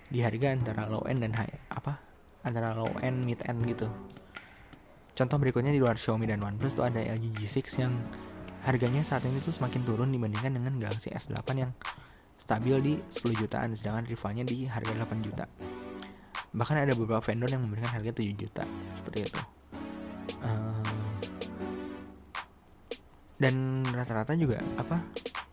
di 0.09 0.25
harga 0.25 0.57
antara 0.57 0.89
low 0.89 1.05
end 1.05 1.21
dan 1.21 1.37
high 1.37 1.69
apa? 1.69 2.01
Antara 2.41 2.73
low 2.73 2.89
end, 3.05 3.29
mid 3.29 3.37
end 3.45 3.61
gitu. 3.69 3.85
Contoh 5.13 5.37
berikutnya 5.37 5.69
di 5.69 5.77
luar 5.77 6.01
Xiaomi 6.01 6.25
dan 6.25 6.41
OnePlus 6.41 6.79
tuh 6.79 6.87
ada 6.87 6.97
LG 6.97 7.45
G6 7.45 7.77
yang 7.77 7.93
harganya 8.65 9.05
saat 9.05 9.21
ini 9.27 9.37
tuh 9.37 9.53
semakin 9.53 9.85
turun 9.85 10.09
dibandingkan 10.09 10.55
dengan 10.57 10.73
Galaxy 10.81 11.13
S8 11.13 11.47
yang 11.55 11.71
stabil 12.49 12.75
di 12.81 12.93
10 12.97 13.41
jutaan 13.45 13.69
sedangkan 13.77 14.09
rivalnya 14.09 14.41
di 14.41 14.65
harga 14.65 14.89
8 14.97 15.21
juta. 15.21 15.45
Bahkan 16.49 16.77
ada 16.81 16.97
beberapa 16.97 17.21
vendor 17.21 17.45
yang 17.53 17.61
memberikan 17.61 17.93
harga 17.93 18.09
7 18.09 18.25
juta 18.33 18.65
seperti 18.97 19.29
itu. 19.29 19.41
Uh, 20.41 20.81
dan 23.37 23.85
rata-rata 23.93 24.33
juga 24.33 24.57
apa 24.79 24.97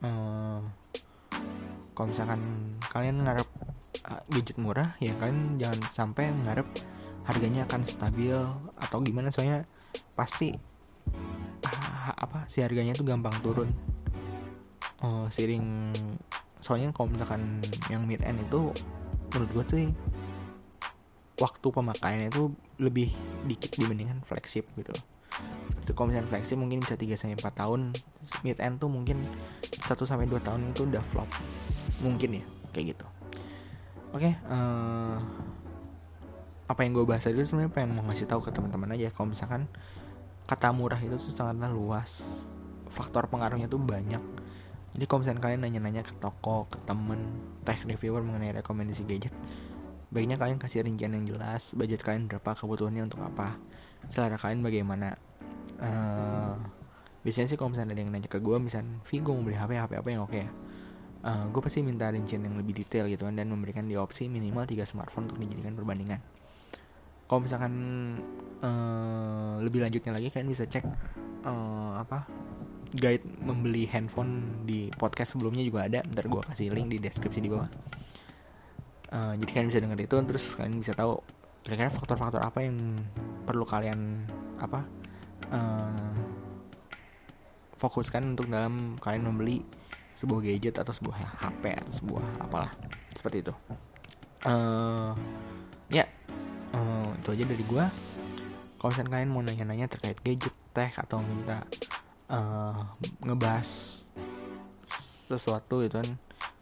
uh, 0.07 0.59
kalau 1.95 2.09
misalkan 2.11 2.41
kalian 2.91 3.21
ngarep 3.21 3.49
uh, 4.09 4.23
gadget 4.33 4.57
murah 4.57 4.97
ya 4.97 5.13
kalian 5.21 5.61
jangan 5.61 5.81
sampai 5.87 6.33
ngarep 6.49 6.67
harganya 7.29 7.69
akan 7.69 7.85
stabil 7.85 8.33
atau 8.81 9.05
gimana. 9.05 9.29
Soalnya 9.29 9.69
pasti 10.17 10.57
apa 12.17 12.49
si 12.49 12.65
harganya 12.65 12.97
tuh 12.97 13.05
gampang 13.05 13.37
turun. 13.45 13.69
Uh, 15.05 15.29
seiring 15.29 15.93
soalnya 16.67 16.91
kalau 16.91 17.15
misalkan 17.15 17.63
yang 17.87 18.03
mid 18.11 18.19
end 18.27 18.43
itu 18.43 18.75
menurut 19.31 19.51
gue 19.55 19.65
sih 19.71 19.87
waktu 21.39 21.67
pemakaiannya 21.71 22.29
itu 22.35 22.51
lebih 22.83 23.15
dikit 23.47 23.79
dibandingkan 23.79 24.19
flagship 24.27 24.67
gitu. 24.75 24.91
Itu 25.87 25.95
kalau 25.95 26.11
misalnya 26.11 26.27
flagship 26.27 26.59
mungkin 26.59 26.83
bisa 26.83 26.99
3 26.99 27.15
sampai 27.15 27.39
4 27.39 27.55
tahun. 27.55 27.81
Mid 28.43 28.59
end 28.59 28.83
tuh 28.83 28.91
mungkin 28.91 29.23
1 29.63 29.95
sampai 29.95 30.27
2 30.27 30.43
tahun 30.43 30.75
itu 30.75 30.83
udah 30.91 31.05
flop. 31.07 31.31
Mungkin 32.03 32.43
ya 32.43 32.45
kayak 32.75 32.99
gitu. 32.99 33.07
Oke 34.11 34.33
okay, 34.33 34.35
uh, 34.49 34.57
eh, 34.57 35.17
apa 36.67 36.81
yang 36.83 36.99
gue 36.99 37.07
bahas 37.07 37.23
tadi 37.23 37.39
sebenarnya 37.47 37.71
pengen 37.71 37.95
mau 37.95 38.03
ngasih 38.11 38.27
tahu 38.27 38.43
ke 38.43 38.51
teman-teman 38.51 38.97
aja. 38.99 39.15
Kalau 39.15 39.31
misalkan 39.31 39.71
kata 40.51 40.75
murah 40.75 40.99
itu 40.99 41.15
tuh 41.15 41.31
sangatlah 41.31 41.71
luas. 41.71 42.43
Faktor 42.91 43.31
pengaruhnya 43.31 43.71
tuh 43.71 43.79
banyak 43.79 44.46
jadi 44.97 45.05
kalau 45.05 45.21
misalnya 45.23 45.43
kalian 45.45 45.61
nanya-nanya 45.61 46.03
ke 46.03 46.17
toko 46.17 46.65
ke 46.73 46.81
temen 46.89 47.21
tech 47.69 47.85
reviewer 47.85 48.25
mengenai 48.25 48.57
rekomendasi 48.65 49.05
gadget 49.05 49.37
baiknya 50.09 50.41
kalian 50.41 50.57
kasih 50.57 50.81
rincian 50.81 51.13
yang 51.13 51.29
jelas 51.29 51.77
budget 51.77 52.01
kalian 52.01 52.25
berapa 52.25 52.57
kebutuhannya 52.57 53.05
untuk 53.05 53.21
apa 53.21 53.61
selera 54.09 54.39
kalian 54.39 54.63
bagaimana. 54.63 55.19
Uh, 55.77 56.57
biasanya 57.21 57.53
sih 57.53 57.59
kalau 57.59 57.75
misalnya 57.75 57.93
ada 57.93 58.01
yang 58.07 58.13
nanya 58.15 58.31
ke 58.31 58.41
gue 58.41 58.57
misalnya 58.57 58.97
Vi 59.05 59.21
mau 59.21 59.37
beli 59.43 59.59
HP 59.59 59.77
HP 59.77 59.93
apa 59.99 60.09
yang 60.09 60.23
oke 60.25 60.33
okay 60.33 60.47
ya? 60.47 60.51
Uh, 61.27 61.29
eh, 61.29 61.45
gue 61.51 61.61
pasti 61.61 61.83
minta 61.83 62.07
rincian 62.07 62.39
yang 62.39 62.55
lebih 62.55 62.79
detail 62.79 63.11
gitu 63.11 63.27
kan 63.27 63.35
dan 63.35 63.51
memberikan 63.51 63.85
di 63.91 63.99
opsi 63.99 64.31
minimal 64.31 64.63
3 64.63 64.87
smartphone 64.87 65.27
untuk 65.27 65.43
dijadikan 65.43 65.75
perbandingan. 65.75 66.23
Kalau 67.27 67.41
misalkan 67.43 67.75
uh, 68.63 69.59
lebih 69.59 69.83
lanjutnya 69.83 70.15
lagi 70.15 70.31
kalian 70.31 70.47
bisa 70.47 70.71
cek 70.71 70.87
uh, 71.43 71.99
apa 71.99 72.31
guide 72.93 73.25
membeli 73.43 73.89
handphone 73.91 74.63
di 74.63 74.93
podcast 74.95 75.35
sebelumnya 75.35 75.63
juga 75.67 75.87
ada. 75.87 76.01
Ntar 76.07 76.27
gue 76.31 76.43
kasih 76.53 76.71
link 76.71 76.89
di 76.93 76.99
deskripsi 77.03 77.41
di 77.43 77.51
bawah. 77.51 77.71
Uh, 79.07 79.33
jadi 79.39 79.51
kalian 79.51 79.69
bisa 79.71 79.81
dengar 79.83 79.99
itu 80.03 80.17
terus 80.27 80.45
kalian 80.59 80.83
bisa 80.83 80.93
tahu 80.93 81.23
kira-kira 81.63 81.95
faktor-faktor 81.95 82.43
apa 82.43 82.59
yang 82.63 82.99
perlu 83.47 83.63
kalian 83.63 84.27
apa 84.59 84.83
uh, 85.55 86.11
fokuskan 87.79 88.35
untuk 88.35 88.51
dalam 88.51 88.99
kalian 88.99 89.31
membeli 89.31 89.63
sebuah 90.19 90.43
gadget 90.43 90.83
atau 90.83 90.91
sebuah 90.91 91.17
HP 91.43 91.65
atau 91.87 91.93
sebuah 91.93 92.25
apalah. 92.43 92.73
Seperti 93.15 93.47
itu. 93.47 93.55
Uh, 94.47 95.11
ya 95.91 96.07
uh, 96.75 97.11
itu 97.19 97.29
aja 97.35 97.45
dari 97.47 97.65
gue 97.67 97.85
kalau 98.77 98.91
misalnya 98.93 99.11
kalian 99.19 99.31
mau 99.33 99.43
nanya-nanya 99.43 99.87
terkait 99.91 100.19
gadget 100.23 100.55
tech 100.71 100.95
atau 101.01 101.19
minta 101.25 101.65
uh, 102.31 102.77
ngebahas 103.23 103.71
sesuatu 105.27 105.83
itu 105.83 105.97
kan. 105.99 106.11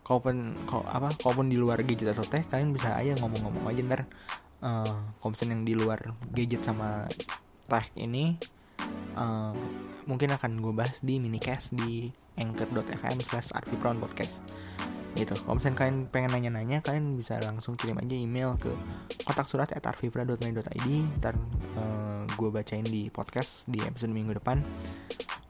Kalaupun 0.04 0.52
kau 0.68 0.84
apa 0.84 1.08
kalaupun 1.16 1.48
di 1.48 1.56
luar 1.56 1.80
gadget 1.80 2.12
atau 2.12 2.28
tech 2.28 2.44
kalian 2.52 2.76
bisa 2.76 2.92
aja 2.92 3.16
ngomong-ngomong 3.20 3.64
aja 3.72 3.80
ntar. 3.84 4.02
Uh, 4.64 4.96
kalau 5.20 5.30
misalnya 5.36 5.60
yang 5.60 5.64
di 5.64 5.74
luar 5.76 6.00
gadget 6.32 6.62
sama 6.64 7.04
tech 7.68 7.88
ini 7.96 8.36
uh, 9.16 9.52
mungkin 10.04 10.32
akan 10.36 10.60
gue 10.60 10.72
bahas 10.76 11.00
di 11.00 11.16
minicast 11.16 11.72
di 11.72 12.12
anchor.fm 12.36 13.18
slash 13.24 13.52
podcast. 14.00 14.44
Gitu. 15.14 15.30
Kalau 15.46 15.54
kalian 15.54 16.10
pengen 16.10 16.34
nanya-nanya 16.34 16.82
kalian 16.82 17.14
bisa 17.14 17.38
langsung 17.38 17.78
kirim 17.78 18.02
aja 18.02 18.18
email 18.18 18.58
ke 18.58 18.74
kotak 19.22 19.46
surat 19.46 19.70
at 19.70 19.86
arvipra.my.id 19.86 20.88
ntar 21.22 21.38
uh, 21.38 21.38
eh, 21.78 22.22
gue 22.34 22.48
bacain 22.50 22.82
di 22.82 23.06
podcast 23.14 23.70
di 23.70 23.78
episode 23.86 24.10
minggu 24.10 24.42
depan 24.42 24.58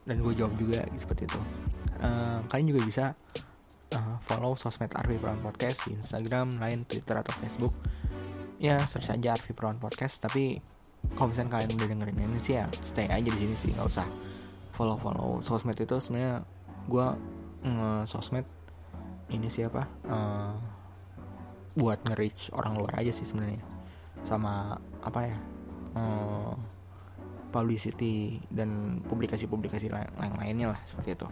dan 0.05 0.21
gue 0.21 0.33
jawab 0.37 0.55
juga 0.61 0.85
seperti 0.97 1.25
itu. 1.29 1.41
Uh, 2.05 2.41
kalian 2.53 2.77
juga 2.77 2.81
bisa 2.85 3.05
uh, 3.97 4.17
follow 4.29 4.53
sosmed 4.57 4.93
Arvi 4.93 5.17
Prawan 5.17 5.41
Podcast 5.41 5.89
di 5.89 5.97
Instagram, 5.97 6.61
lain 6.61 6.85
Twitter 6.85 7.17
atau 7.17 7.33
Facebook. 7.41 7.73
Ya 8.61 8.81
search 8.85 9.13
aja 9.13 9.37
Arvi 9.37 9.57
Prawan 9.57 9.81
Podcast. 9.81 10.21
Tapi 10.21 10.61
kalau 11.17 11.33
misalnya 11.33 11.61
kalian 11.61 11.77
udah 11.77 11.89
dengerin 11.89 12.19
ini 12.21 12.41
sih 12.41 12.57
ya 12.57 12.65
stay 12.81 13.09
aja 13.09 13.29
di 13.29 13.37
sini 13.37 13.55
sih 13.57 13.71
nggak 13.77 13.89
usah 13.89 14.07
follow 14.77 14.97
follow 15.01 15.41
sosmed 15.41 15.77
itu. 15.77 15.97
Sebenarnya 16.01 16.45
gue 16.89 17.07
sosmed 18.05 18.45
ini 19.33 19.49
siapa 19.49 19.89
uh, 20.05 20.53
buat 21.75 22.05
nge-reach 22.05 22.53
orang 22.53 22.77
luar 22.77 23.01
aja 23.01 23.13
sih 23.13 23.25
sebenarnya. 23.25 23.65
Sama 24.25 24.77
apa 25.01 25.21
ya 25.25 25.37
publicity 27.55 28.43
dan 28.51 28.99
publikasi-publikasi 29.07 29.87
lain, 29.95 30.11
lain 30.19 30.35
lainnya 30.43 30.67
lah 30.75 30.81
seperti 30.83 31.15
itu. 31.15 31.29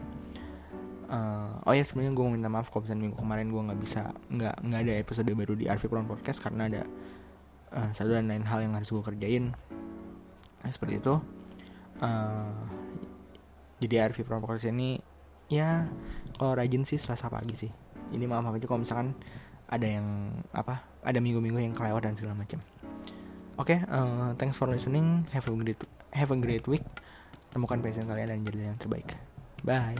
Uh, 1.10 1.60
oh 1.68 1.74
ya 1.74 1.82
sebenarnya 1.84 2.14
gue 2.14 2.24
mau 2.24 2.32
minta 2.32 2.48
maaf 2.48 2.70
kalau 2.70 2.86
misalnya 2.86 3.10
minggu 3.10 3.18
kemarin 3.20 3.46
gue 3.52 3.62
nggak 3.68 3.80
bisa 3.82 4.16
nggak 4.32 4.54
nggak 4.64 4.80
ada 4.80 4.92
episode 4.96 5.28
baru 5.34 5.52
di 5.58 5.68
Arvi 5.68 5.84
Pro 5.90 6.00
Podcast 6.06 6.40
karena 6.40 6.70
ada 6.70 6.82
uh, 7.74 7.90
satu 7.92 8.16
dan 8.16 8.30
lain 8.30 8.46
hal 8.46 8.62
yang 8.62 8.72
harus 8.78 8.88
gue 8.88 9.02
kerjain. 9.02 9.52
Nah, 10.62 10.70
seperti 10.70 11.02
itu. 11.02 11.18
Uh, 12.00 12.64
jadi 13.82 14.08
Arvi 14.08 14.22
Pro 14.22 14.38
Podcast 14.38 14.70
ini 14.70 15.02
ya 15.50 15.90
kalau 16.38 16.56
rajin 16.56 16.86
sih 16.86 16.96
selasa 17.02 17.26
pagi 17.28 17.58
sih. 17.58 17.72
Ini 18.14 18.24
maaf 18.30 18.48
aja 18.48 18.64
kalau 18.64 18.80
misalkan 18.80 19.12
ada 19.68 19.84
yang 19.84 20.36
apa 20.54 20.84
ada 21.02 21.18
minggu-minggu 21.18 21.60
yang 21.60 21.74
kelewat 21.74 22.06
dan 22.06 22.14
segala 22.14 22.38
macam. 22.38 22.62
Oke 23.60 23.76
okay, 23.76 23.78
uh, 23.90 24.32
thanks 24.40 24.56
for 24.56 24.64
listening. 24.64 25.28
Have 25.34 25.44
a 25.44 25.52
great 25.52 26.01
have 26.12 26.30
a 26.32 26.38
great 26.38 26.64
week. 26.68 26.84
Temukan 27.52 27.84
passion 27.84 28.08
kalian 28.08 28.32
dan 28.32 28.40
jadi 28.44 28.72
yang 28.72 28.78
terbaik. 28.80 29.16
Bye 29.64 29.96